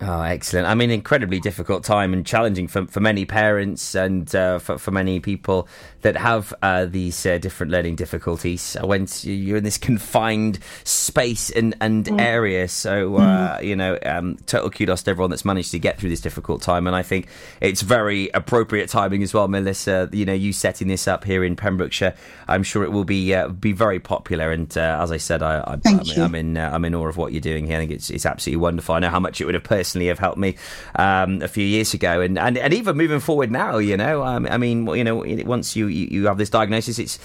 Oh, 0.00 0.22
excellent. 0.22 0.68
I 0.68 0.74
mean, 0.76 0.90
incredibly 0.92 1.40
difficult 1.40 1.82
time 1.82 2.12
and 2.12 2.24
challenging 2.24 2.68
for, 2.68 2.86
for 2.86 3.00
many 3.00 3.24
parents 3.24 3.96
and 3.96 4.32
uh, 4.32 4.60
for, 4.60 4.78
for 4.78 4.92
many 4.92 5.18
people 5.18 5.66
that 6.02 6.16
have 6.16 6.54
uh, 6.62 6.84
these 6.86 7.26
uh, 7.26 7.38
different 7.38 7.72
learning 7.72 7.96
difficulties. 7.96 8.76
When 8.80 9.08
you're 9.22 9.56
in 9.56 9.64
this 9.64 9.76
confined 9.88 10.60
space 10.84 11.50
and, 11.50 11.74
and 11.80 12.06
Mm. 12.08 12.20
area. 12.20 12.68
So, 12.68 13.16
uh, 13.16 13.58
you 13.60 13.74
know, 13.74 13.98
um, 14.06 14.36
total 14.46 14.70
kudos 14.70 15.02
to 15.02 15.10
everyone 15.10 15.30
that's 15.30 15.44
managed 15.44 15.72
to 15.72 15.78
get 15.80 15.98
through 15.98 16.10
this 16.10 16.20
difficult 16.20 16.62
time. 16.62 16.86
And 16.86 16.94
I 16.94 17.02
think 17.02 17.26
it's 17.60 17.82
very 17.82 18.30
appropriate 18.34 18.88
timing 18.88 19.22
as 19.24 19.34
well, 19.34 19.48
Melissa. 19.48 20.08
You 20.12 20.24
know, 20.24 20.32
you 20.32 20.52
setting 20.52 20.86
this 20.86 21.08
up 21.08 21.24
here 21.24 21.42
in 21.42 21.56
Pembrokeshire, 21.56 22.14
I'm 22.46 22.62
sure 22.62 22.84
it 22.84 22.92
will 22.92 23.04
be 23.04 23.34
uh, 23.34 23.48
be 23.48 23.72
very 23.72 23.98
popular. 23.98 24.52
And 24.52 24.76
uh, 24.78 25.00
as 25.02 25.10
I 25.10 25.16
said, 25.16 25.42
I, 25.42 25.58
I, 25.66 25.76
Thank 25.76 26.02
I'm, 26.02 26.06
you. 26.06 26.22
I'm 26.22 26.34
in 26.36 26.56
uh, 26.56 26.70
I'm 26.72 26.84
in 26.84 26.94
awe 26.94 27.08
of 27.08 27.16
what 27.16 27.32
you're 27.32 27.40
doing 27.40 27.66
here. 27.66 27.76
I 27.76 27.80
think 27.80 27.90
it's 27.90 28.10
it's 28.10 28.24
absolutely 28.24 28.62
wonderful. 28.62 28.94
I 28.94 29.00
know 29.00 29.10
how 29.10 29.20
much 29.20 29.40
it 29.40 29.44
would 29.44 29.54
have 29.54 29.64
personally 29.64 29.87
have 29.96 30.18
helped 30.18 30.38
me 30.38 30.56
um, 30.96 31.42
a 31.42 31.48
few 31.48 31.64
years 31.64 31.94
ago, 31.94 32.20
and, 32.20 32.38
and 32.38 32.56
and 32.56 32.74
even 32.74 32.96
moving 32.96 33.20
forward 33.20 33.50
now. 33.50 33.78
You 33.78 33.96
know, 33.96 34.22
um, 34.22 34.46
I 34.50 34.58
mean, 34.58 34.86
you 34.88 35.04
know, 35.04 35.24
once 35.44 35.76
you 35.76 35.86
you 35.86 36.26
have 36.26 36.38
this 36.38 36.50
diagnosis, 36.50 36.98
it's 36.98 37.18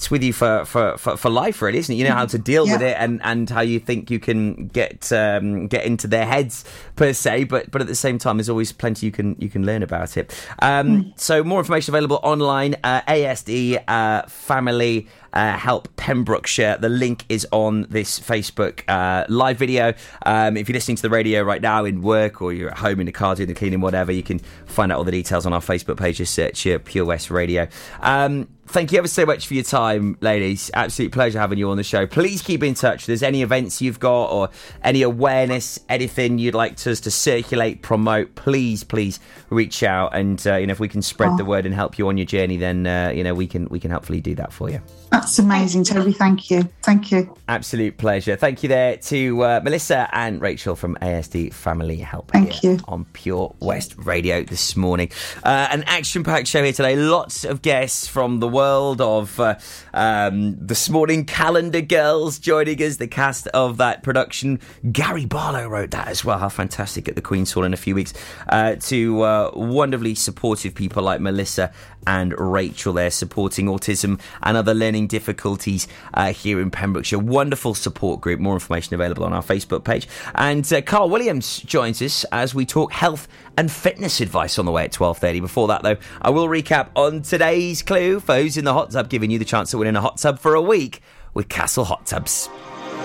it's 0.00 0.10
with 0.10 0.22
you 0.22 0.32
for, 0.32 0.64
for, 0.64 0.96
for, 0.96 1.14
for 1.18 1.28
life, 1.28 1.60
really, 1.60 1.76
isn't 1.76 1.94
it? 1.94 1.98
You 1.98 2.04
know 2.04 2.14
how 2.14 2.24
to 2.24 2.38
deal 2.38 2.64
with 2.64 2.80
it 2.80 2.96
and, 2.98 3.20
and 3.22 3.50
how 3.50 3.60
you 3.60 3.78
think 3.78 4.10
you 4.10 4.18
can 4.18 4.68
get 4.68 5.12
um, 5.12 5.66
get 5.66 5.84
into 5.84 6.06
their 6.06 6.24
heads 6.24 6.64
per 6.96 7.12
se, 7.12 7.44
but 7.44 7.70
but 7.70 7.82
at 7.82 7.86
the 7.86 7.94
same 7.94 8.16
time, 8.16 8.38
there's 8.38 8.48
always 8.48 8.72
plenty 8.72 9.04
you 9.04 9.12
can 9.12 9.36
you 9.38 9.50
can 9.50 9.66
learn 9.66 9.82
about 9.82 10.16
it. 10.16 10.32
Um, 10.60 11.12
So 11.16 11.44
more 11.44 11.58
information 11.58 11.94
available 11.94 12.18
online. 12.22 12.76
Uh, 12.82 13.02
ASD 13.02 13.84
uh, 13.88 14.22
Family 14.26 15.06
uh, 15.34 15.58
Help 15.58 15.94
Pembrokeshire. 15.96 16.78
The 16.78 16.88
link 16.88 17.24
is 17.28 17.46
on 17.52 17.82
this 17.90 18.18
Facebook 18.18 18.82
uh, 18.88 19.26
live 19.28 19.58
video. 19.58 19.92
Um, 20.24 20.56
if 20.56 20.66
you're 20.66 20.74
listening 20.74 20.96
to 20.96 21.02
the 21.02 21.10
radio 21.10 21.42
right 21.42 21.60
now 21.60 21.84
in 21.84 22.00
work 22.00 22.40
or 22.40 22.54
you're 22.54 22.70
at 22.70 22.78
home 22.78 23.00
in 23.00 23.06
the 23.06 23.12
car 23.12 23.34
doing 23.34 23.48
the 23.48 23.54
cleaning, 23.54 23.80
whatever, 23.82 24.12
you 24.12 24.22
can 24.22 24.38
find 24.64 24.90
out 24.90 24.96
all 24.98 25.04
the 25.04 25.12
details 25.12 25.44
on 25.44 25.52
our 25.52 25.60
Facebook 25.60 25.98
page. 25.98 26.16
Just 26.16 26.32
search 26.32 26.66
uh, 26.66 26.78
Pure 26.78 27.04
West 27.04 27.30
Radio. 27.30 27.68
Um, 28.00 28.48
Thank 28.72 28.92
you 28.92 28.98
ever 28.98 29.08
so 29.08 29.26
much 29.26 29.48
for 29.48 29.54
your 29.54 29.64
time, 29.64 30.16
ladies. 30.20 30.70
Absolute 30.74 31.10
pleasure 31.10 31.40
having 31.40 31.58
you 31.58 31.70
on 31.70 31.76
the 31.76 31.82
show. 31.82 32.06
Please 32.06 32.40
keep 32.40 32.62
in 32.62 32.74
touch. 32.74 33.00
If 33.00 33.06
there's 33.06 33.22
any 33.24 33.42
events 33.42 33.82
you've 33.82 33.98
got 33.98 34.26
or 34.26 34.48
any 34.84 35.02
awareness, 35.02 35.80
anything 35.88 36.38
you'd 36.38 36.54
like 36.54 36.76
to, 36.76 36.92
us 36.92 37.00
to 37.00 37.10
circulate, 37.10 37.82
promote, 37.82 38.36
please, 38.36 38.84
please 38.84 39.18
reach 39.50 39.82
out. 39.82 40.14
And 40.14 40.44
uh, 40.46 40.54
you 40.54 40.68
know, 40.68 40.72
if 40.72 40.78
we 40.78 40.86
can 40.88 41.02
spread 41.02 41.30
Oh. 41.30 41.36
the 41.36 41.44
word 41.44 41.66
and 41.66 41.74
help 41.74 41.98
you 41.98 42.06
on 42.08 42.16
your 42.16 42.26
journey, 42.26 42.56
then 42.58 42.86
uh, 42.86 43.10
you 43.12 43.24
know 43.24 43.34
we 43.34 43.48
can 43.48 43.66
we 43.70 43.80
can 43.80 43.90
hopefully 43.90 44.20
do 44.20 44.36
that 44.36 44.52
for 44.52 44.70
you. 44.70 44.80
That's 45.10 45.40
amazing, 45.40 45.84
Toby. 45.84 46.12
Thank 46.12 46.50
you. 46.50 46.68
Thank 46.82 47.10
you. 47.10 47.34
Absolute 47.48 47.98
pleasure. 47.98 48.36
Thank 48.36 48.62
you 48.62 48.68
there 48.68 48.96
to 48.96 49.42
uh, 49.42 49.60
Melissa 49.62 50.08
and 50.12 50.40
Rachel 50.40 50.76
from 50.76 50.94
ASD 51.02 51.52
Family 51.52 51.96
Help. 51.96 52.30
Thank 52.30 52.52
here 52.52 52.72
you. 52.74 52.78
On 52.86 53.04
Pure 53.06 53.56
West 53.58 53.96
Radio 53.98 54.44
this 54.44 54.76
morning. 54.76 55.10
Uh, 55.42 55.66
an 55.72 55.82
action 55.84 56.22
packed 56.22 56.46
show 56.46 56.62
here 56.62 56.72
today. 56.72 56.94
Lots 56.94 57.44
of 57.44 57.60
guests 57.60 58.06
from 58.06 58.38
the 58.38 58.46
world 58.46 59.00
of 59.00 59.38
uh, 59.40 59.56
um, 59.94 60.56
This 60.64 60.88
Morning 60.88 61.24
Calendar 61.24 61.80
Girls 61.80 62.38
joining 62.38 62.80
us, 62.80 62.98
the 62.98 63.08
cast 63.08 63.48
of 63.48 63.78
that 63.78 64.04
production. 64.04 64.60
Gary 64.92 65.26
Barlow 65.26 65.66
wrote 65.68 65.90
that 65.90 66.06
as 66.06 66.24
well. 66.24 66.38
How 66.38 66.48
fantastic 66.48 67.08
at 67.08 67.16
the 67.16 67.22
Queen's 67.22 67.50
Hall 67.50 67.64
in 67.64 67.74
a 67.74 67.76
few 67.76 67.96
weeks. 67.96 68.14
Uh, 68.48 68.76
to 68.76 69.22
uh, 69.22 69.50
wonderfully 69.54 70.14
supportive 70.14 70.72
people 70.72 71.02
like 71.02 71.20
Melissa 71.20 71.72
and 72.06 72.38
Rachel 72.38 72.92
there 72.92 73.10
supporting 73.10 73.66
autism 73.66 74.20
and 74.42 74.56
other 74.56 74.74
learning 74.74 74.99
difficulties 75.06 75.88
uh, 76.14 76.32
here 76.32 76.60
in 76.60 76.70
Pembrokeshire. 76.70 77.18
Wonderful 77.18 77.74
support 77.74 78.20
group. 78.20 78.40
More 78.40 78.54
information 78.54 78.94
available 78.94 79.24
on 79.24 79.32
our 79.32 79.42
Facebook 79.42 79.84
page. 79.84 80.08
And 80.34 80.70
uh, 80.72 80.82
Carl 80.82 81.10
Williams 81.10 81.58
joins 81.60 82.02
us 82.02 82.24
as 82.32 82.54
we 82.54 82.66
talk 82.66 82.92
health 82.92 83.28
and 83.56 83.70
fitness 83.70 84.20
advice 84.20 84.58
on 84.58 84.66
the 84.66 84.72
way 84.72 84.84
at 84.84 84.92
12.30. 84.92 85.40
Before 85.40 85.68
that, 85.68 85.82
though, 85.82 85.96
I 86.22 86.30
will 86.30 86.46
recap 86.46 86.88
on 86.96 87.22
today's 87.22 87.82
clue 87.82 88.20
for 88.20 88.36
who's 88.36 88.56
in 88.56 88.64
the 88.64 88.72
hot 88.72 88.90
tub, 88.90 89.08
giving 89.08 89.30
you 89.30 89.38
the 89.38 89.44
chance 89.44 89.70
to 89.72 89.78
win 89.78 89.88
in 89.88 89.96
a 89.96 90.00
hot 90.00 90.18
tub 90.18 90.38
for 90.38 90.54
a 90.54 90.62
week 90.62 91.02
with 91.34 91.48
Castle 91.48 91.84
Hot 91.84 92.06
Tubs. 92.06 92.48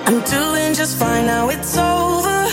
I'm 0.08 0.22
doing 0.24 0.74
just 0.74 0.98
fine 0.98 1.26
now 1.26 1.50
it's 1.50 1.78
over. 1.78 2.48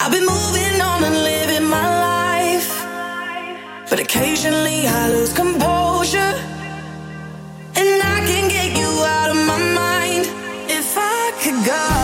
I've 0.00 0.12
been 0.12 0.26
moving 0.26 0.80
on 0.80 1.04
and 1.04 1.14
living 1.14 1.68
my 1.68 1.88
life. 2.00 3.88
But 3.90 4.00
occasionally 4.00 4.86
I 4.86 5.10
lose 5.10 5.32
composure. 5.32 6.47
And 7.80 8.02
I 8.02 8.18
can 8.26 8.48
get 8.48 8.76
you 8.76 8.90
out 9.04 9.30
of 9.30 9.36
my 9.46 9.58
mind. 9.80 10.26
If 10.68 10.96
I 10.96 11.32
could 11.42 11.64
go 11.64 11.97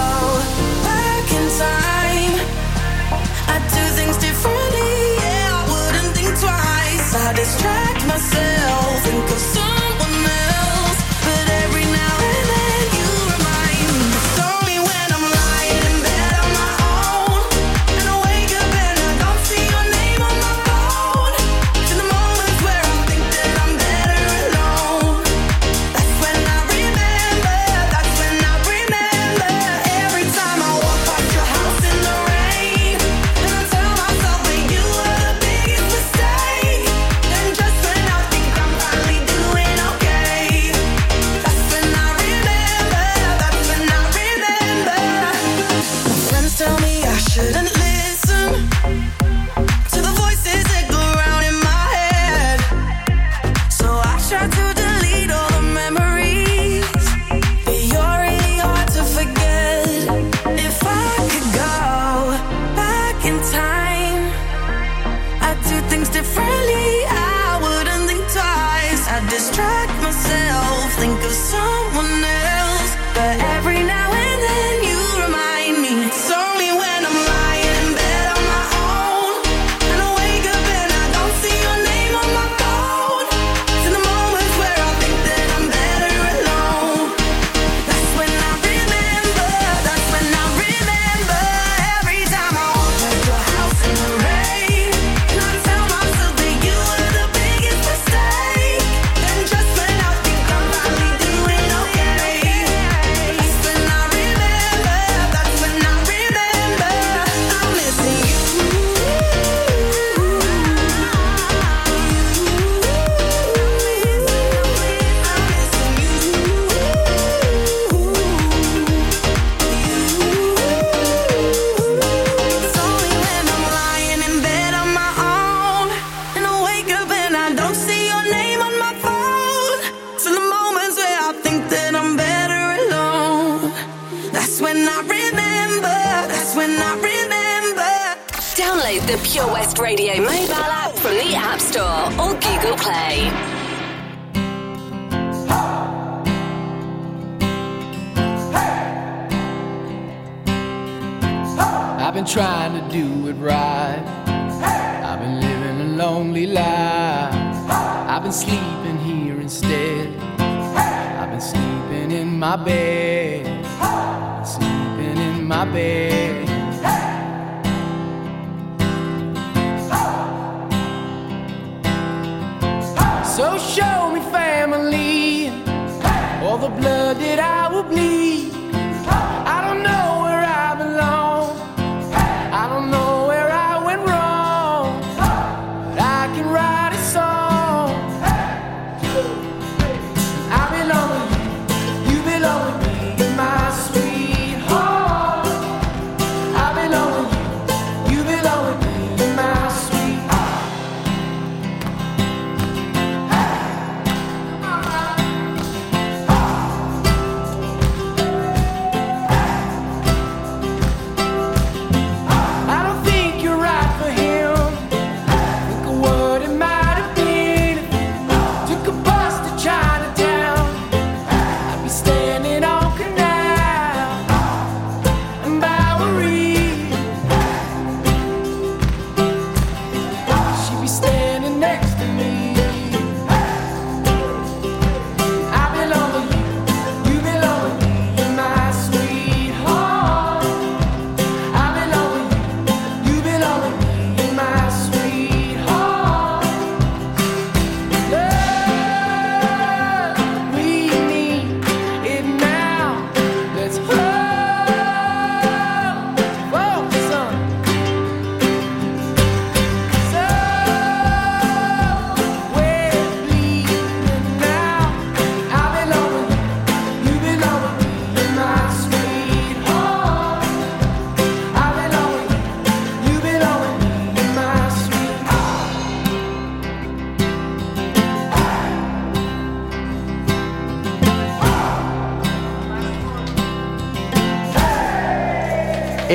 blood 176.84 177.16
that 177.16 177.38
I 177.38 177.72
will 177.72 177.82
bleed. 177.82 178.53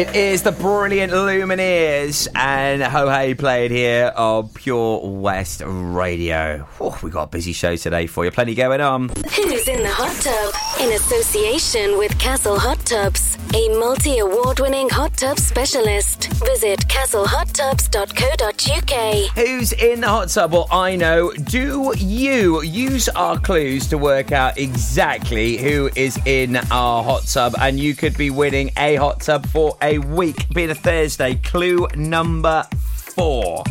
It 0.09 0.15
is 0.15 0.41
the 0.41 0.51
brilliant 0.51 1.13
Lumineers 1.13 2.27
and 2.33 2.81
Ho 2.81 3.07
Hey 3.09 3.35
played 3.35 3.69
here 3.69 4.11
on 4.15 4.49
Pure 4.49 5.01
West 5.07 5.61
Radio. 5.63 6.67
We 7.03 7.11
got 7.11 7.23
a 7.23 7.27
busy 7.27 7.53
show 7.53 7.75
today 7.75 8.07
for 8.07 8.25
you. 8.25 8.31
Plenty 8.31 8.55
going 8.55 8.81
on. 8.81 9.09
Who's 9.09 9.67
in 9.67 9.83
the 9.83 9.91
hot 9.91 10.15
tub? 10.19 10.55
In 10.81 10.95
association 10.95 11.99
with 11.99 12.17
Castle 12.17 12.57
Hot 12.57 12.83
Tubs, 12.87 13.37
a 13.53 13.69
multi 13.79 14.19
award 14.19 14.59
winning 14.59 14.89
hot 14.89 15.15
tub 15.17 15.39
specialist. 15.39 16.27
Visit 16.45 16.79
castlehottubs.co.uk. 16.81 19.31
Who's 19.35 19.73
in 19.73 20.01
the 20.01 20.07
hot 20.07 20.29
tub? 20.29 20.51
Well, 20.51 20.67
I 20.71 20.95
know. 20.95 21.31
Do 21.31 21.93
you 21.97 22.61
use 22.63 23.09
our 23.09 23.39
clues 23.39 23.87
to 23.87 23.97
work 23.97 24.31
out 24.31 24.57
exactly 24.57 25.57
who 25.57 25.89
is 25.95 26.19
in 26.25 26.57
our 26.71 27.03
hot 27.03 27.25
tub? 27.27 27.55
And 27.59 27.79
you 27.79 27.95
could 27.95 28.17
be 28.17 28.29
winning 28.29 28.71
a 28.77 28.95
hot 28.95 29.21
tub 29.21 29.45
for 29.47 29.77
a 29.81 29.97
week, 29.97 30.47
being 30.49 30.69
a 30.69 30.75
Thursday. 30.75 31.35
Clue 31.35 31.87
number 31.95 32.65
four. 32.83 33.63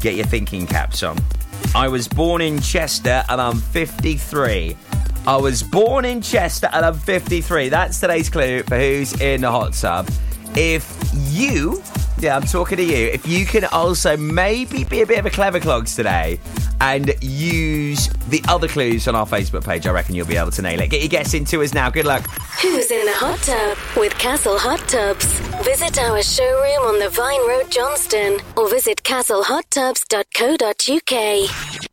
Get 0.00 0.16
your 0.16 0.26
thinking 0.26 0.66
caps 0.66 1.02
on. 1.02 1.16
I 1.74 1.88
was 1.88 2.06
born 2.06 2.42
in 2.42 2.60
Chester 2.60 3.24
and 3.28 3.40
I'm 3.40 3.56
53. 3.56 4.76
I 5.24 5.36
was 5.36 5.62
born 5.62 6.04
in 6.04 6.20
Chester 6.20 6.68
and 6.72 6.84
I'm 6.84 6.94
53. 6.94 7.68
That's 7.68 8.00
today's 8.00 8.28
clue 8.28 8.64
for 8.64 8.76
who's 8.76 9.12
in 9.20 9.42
the 9.42 9.52
hot 9.52 9.72
tub. 9.74 10.10
If 10.56 10.98
you, 11.30 11.80
yeah, 12.18 12.34
I'm 12.36 12.42
talking 12.42 12.78
to 12.78 12.84
you, 12.84 13.06
if 13.06 13.24
you 13.26 13.46
can 13.46 13.64
also 13.66 14.16
maybe 14.16 14.82
be 14.82 15.02
a 15.02 15.06
bit 15.06 15.20
of 15.20 15.26
a 15.26 15.30
clever 15.30 15.60
clogs 15.60 15.94
today 15.94 16.40
and 16.80 17.14
use 17.22 18.08
the 18.30 18.42
other 18.48 18.66
clues 18.66 19.06
on 19.06 19.14
our 19.14 19.24
Facebook 19.24 19.62
page, 19.64 19.86
I 19.86 19.92
reckon 19.92 20.16
you'll 20.16 20.26
be 20.26 20.36
able 20.36 20.50
to 20.50 20.60
nail 20.60 20.80
it. 20.80 20.90
Get 20.90 21.02
your 21.02 21.08
guess 21.08 21.34
into 21.34 21.62
us 21.62 21.72
now. 21.72 21.88
Good 21.88 22.04
luck. 22.04 22.26
Who's 22.60 22.90
in 22.90 23.06
the 23.06 23.14
hot 23.14 23.38
tub? 23.42 23.78
With 23.96 24.18
Castle 24.18 24.58
Hot 24.58 24.80
Tubs. 24.88 25.26
Visit 25.62 25.98
our 25.98 26.20
showroom 26.20 26.84
on 26.84 26.98
the 26.98 27.10
Vine 27.10 27.46
Road, 27.48 27.70
Johnston, 27.70 28.40
or 28.56 28.68
visit 28.68 29.04
castlehottubs.co.uk. 29.04 31.92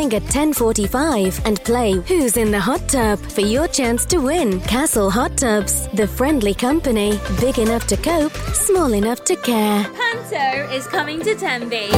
at 0.00 0.22
10:45 0.22 1.40
and 1.44 1.62
play 1.62 1.92
Who's 2.08 2.36
in 2.38 2.50
the 2.50 2.58
Hot 2.58 2.88
Tub 2.88 3.18
for 3.18 3.42
your 3.42 3.68
chance 3.68 4.06
to 4.06 4.16
win. 4.18 4.60
Castle 4.62 5.10
Hot 5.10 5.36
Tubs, 5.36 5.88
the 5.92 6.06
friendly 6.06 6.54
company, 6.54 7.20
big 7.38 7.58
enough 7.58 7.86
to 7.88 7.96
cope, 7.98 8.32
small 8.54 8.94
enough 8.94 9.22
to 9.24 9.36
care. 9.36 9.84
Panto 10.00 10.72
is 10.74 10.86
coming 10.86 11.20
to 11.22 11.34
Tenby. 11.34 11.90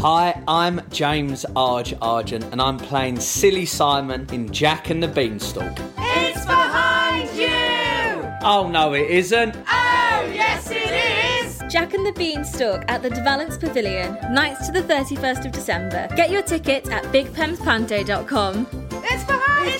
Hi, 0.00 0.40
I'm 0.46 0.80
James 0.90 1.44
Arge 1.56 1.94
Argent, 2.00 2.44
and 2.52 2.62
I'm 2.62 2.78
playing 2.78 3.18
Silly 3.18 3.66
Simon 3.66 4.28
in 4.32 4.52
Jack 4.52 4.90
and 4.90 5.02
the 5.02 5.08
Beanstalk. 5.08 5.76
It's 5.98 6.46
behind 6.46 7.30
you! 7.36 8.28
Oh 8.42 8.68
no, 8.70 8.94
it 8.94 9.10
isn't. 9.10 9.56
Oh, 9.56 10.32
Yes, 10.32 10.70
it 10.70 10.76
is! 10.76 11.33
Jack 11.74 11.92
and 11.92 12.06
the 12.06 12.12
Beanstalk 12.12 12.84
at 12.86 13.02
the 13.02 13.10
De 13.10 13.20
Valence 13.24 13.58
Pavilion, 13.58 14.16
nights 14.32 14.64
to 14.66 14.72
the 14.72 14.82
31st 14.82 15.46
of 15.46 15.50
December. 15.50 16.06
Get 16.14 16.30
your 16.30 16.42
tickets 16.42 16.88
at 16.88 17.02
bigpemspando.com. 17.06 18.68
It's 19.02 19.24
behind 19.24 19.66
you! 19.66 19.72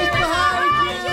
It's 0.00 0.16
behind 0.16 1.04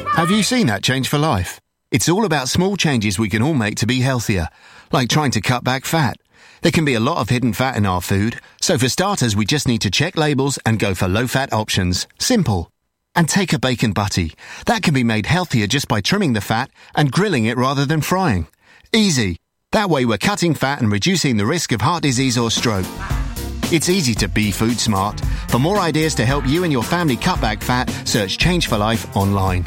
you! 0.00 0.06
Have 0.10 0.30
you 0.30 0.44
seen 0.44 0.68
that 0.68 0.84
change 0.84 1.08
for 1.08 1.18
life? 1.18 1.60
It's 1.90 2.08
all 2.08 2.24
about 2.24 2.48
small 2.48 2.76
changes 2.76 3.18
we 3.18 3.28
can 3.28 3.42
all 3.42 3.52
make 3.52 3.74
to 3.78 3.86
be 3.86 3.98
healthier, 3.98 4.48
like 4.92 5.08
trying 5.08 5.32
to 5.32 5.40
cut 5.40 5.64
back 5.64 5.84
fat. 5.84 6.16
There 6.62 6.70
can 6.70 6.84
be 6.84 6.94
a 6.94 7.00
lot 7.00 7.18
of 7.18 7.30
hidden 7.30 7.52
fat 7.52 7.76
in 7.76 7.84
our 7.84 8.00
food, 8.00 8.40
so 8.60 8.78
for 8.78 8.88
starters, 8.88 9.34
we 9.34 9.44
just 9.44 9.66
need 9.66 9.80
to 9.80 9.90
check 9.90 10.16
labels 10.16 10.56
and 10.64 10.78
go 10.78 10.94
for 10.94 11.08
low 11.08 11.26
fat 11.26 11.52
options. 11.52 12.06
Simple. 12.20 12.70
And 13.16 13.28
take 13.28 13.54
a 13.54 13.58
bacon 13.58 13.92
butty. 13.92 14.34
That 14.66 14.82
can 14.82 14.92
be 14.92 15.02
made 15.02 15.24
healthier 15.24 15.66
just 15.66 15.88
by 15.88 16.02
trimming 16.02 16.34
the 16.34 16.42
fat 16.42 16.70
and 16.94 17.10
grilling 17.10 17.46
it 17.46 17.56
rather 17.56 17.86
than 17.86 18.02
frying. 18.02 18.46
Easy. 18.92 19.38
That 19.72 19.88
way 19.88 20.04
we're 20.04 20.18
cutting 20.18 20.54
fat 20.54 20.82
and 20.82 20.92
reducing 20.92 21.38
the 21.38 21.46
risk 21.46 21.72
of 21.72 21.80
heart 21.80 22.02
disease 22.02 22.36
or 22.36 22.50
stroke. 22.50 22.86
It's 23.72 23.88
easy 23.88 24.14
to 24.16 24.28
be 24.28 24.50
food 24.50 24.78
smart. 24.78 25.20
For 25.48 25.58
more 25.58 25.78
ideas 25.78 26.14
to 26.16 26.26
help 26.26 26.46
you 26.46 26.64
and 26.64 26.72
your 26.72 26.84
family 26.84 27.16
cut 27.16 27.40
back 27.40 27.62
fat, 27.62 27.88
search 28.04 28.38
Change 28.38 28.68
for 28.68 28.76
Life 28.76 29.16
online. 29.16 29.66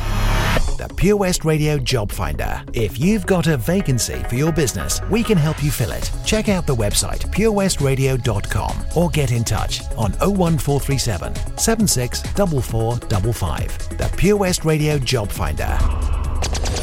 The 0.81 0.89
Pure 0.95 1.17
West 1.17 1.45
Radio 1.45 1.77
Job 1.77 2.11
Finder. 2.11 2.63
If 2.73 2.99
you've 2.99 3.27
got 3.27 3.45
a 3.45 3.55
vacancy 3.55 4.23
for 4.27 4.33
your 4.33 4.51
business, 4.51 4.99
we 5.11 5.21
can 5.21 5.37
help 5.37 5.63
you 5.63 5.69
fill 5.69 5.91
it. 5.91 6.09
Check 6.25 6.49
out 6.49 6.65
the 6.65 6.75
website 6.75 7.19
purewestradio.com 7.31 8.85
or 8.95 9.11
get 9.11 9.31
in 9.31 9.43
touch 9.43 9.81
on 9.95 10.11
01437 10.13 11.35
764455. 11.59 13.97
The 13.99 14.11
Pure 14.17 14.37
West 14.37 14.65
Radio 14.65 14.97
Job 14.97 15.31
Finder. 15.31 15.77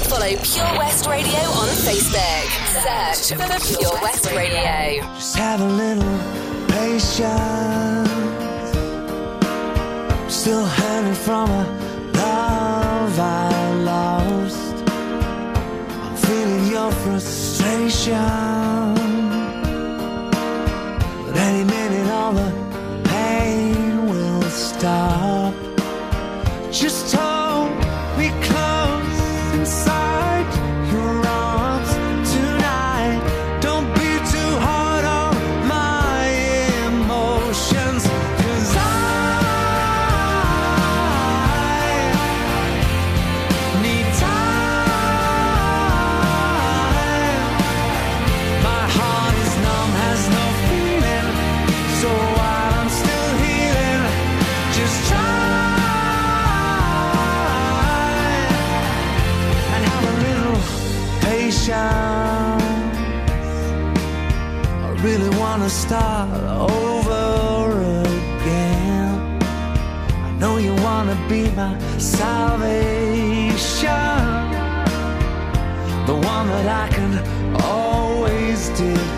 Follow 0.07 0.29
Pure 0.29 0.79
West 0.79 1.09
Radio 1.09 1.35
on 1.35 1.69
Facebook. 1.83 2.47
Search 2.79 3.33
for 3.37 3.49
Pure 3.79 3.99
West 4.01 4.31
Radio. 4.31 5.03
Just 5.17 5.35
have 5.35 5.61
a 5.61 5.67
little 5.67 6.19
patience. 6.69 8.09
Still 10.33 10.65
hanging 10.65 11.15
from 11.15 11.51
a 11.51 11.78
I 13.19 13.75
lost. 13.83 14.77
I'm 16.05 16.17
feeling 16.17 16.67
your 16.71 16.91
frustration. 16.93 18.15
But 21.27 21.37
any 21.37 21.65
minute, 21.65 22.09
all 22.11 22.33
the 22.33 22.53
pain 23.05 24.07
will 24.09 24.43
stop. 24.43 25.68
Start 65.69 66.31
over 66.71 68.01
again. 68.01 69.39
I 70.25 70.31
know 70.41 70.57
you 70.57 70.75
wanna 70.77 71.17
be 71.29 71.51
my 71.51 71.79
salvation, 71.99 72.69
the 76.07 76.15
one 76.15 76.47
that 76.49 76.69
I 76.69 76.89
can 76.95 77.13
always 77.63 78.69
depend. 78.71 79.18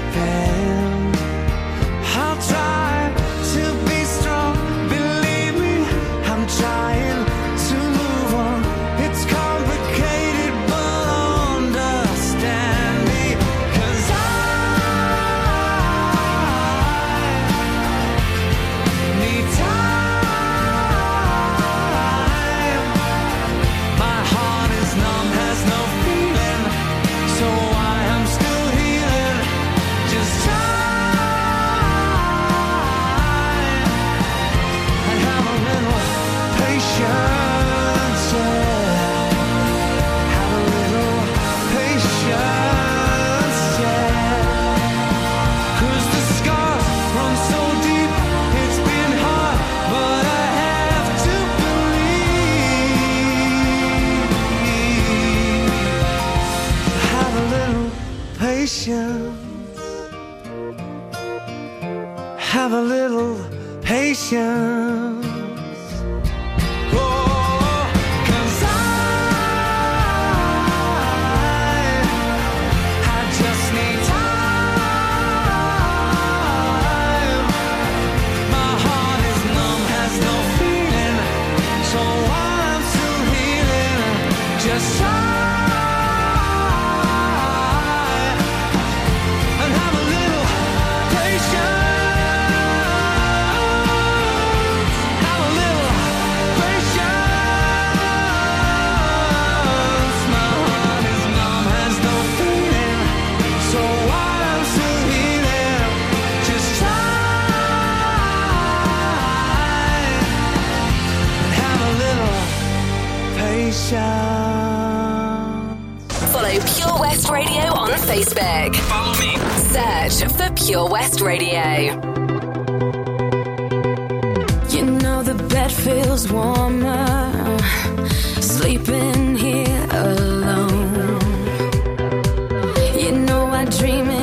dreaming. 133.70 134.19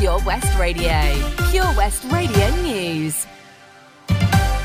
Pure 0.00 0.20
West 0.24 0.58
Radio. 0.58 0.98
Pure 1.50 1.74
West 1.76 2.10
Radio 2.10 2.48
News. 2.62 3.26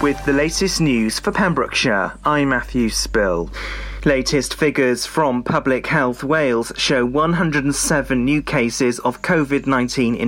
With 0.01 0.23
the 0.23 0.31
latest 0.31 0.79
news 0.79 1.19
for 1.19 1.33
Pembrokeshire, 1.33 2.13
I'm 2.23 2.47
Matthew 2.47 2.87
Spill. 2.87 3.49
Latest 4.05 4.53
figures 4.53 5.05
from 5.05 5.43
Public 5.43 5.87
Health 5.87 6.23
Wales 6.23 6.71
show 6.77 7.05
107 7.05 8.23
new 8.23 8.41
cases 8.41 8.99
of 8.99 9.21
COVID 9.23 9.67
19 9.67 10.15
in 10.15 10.21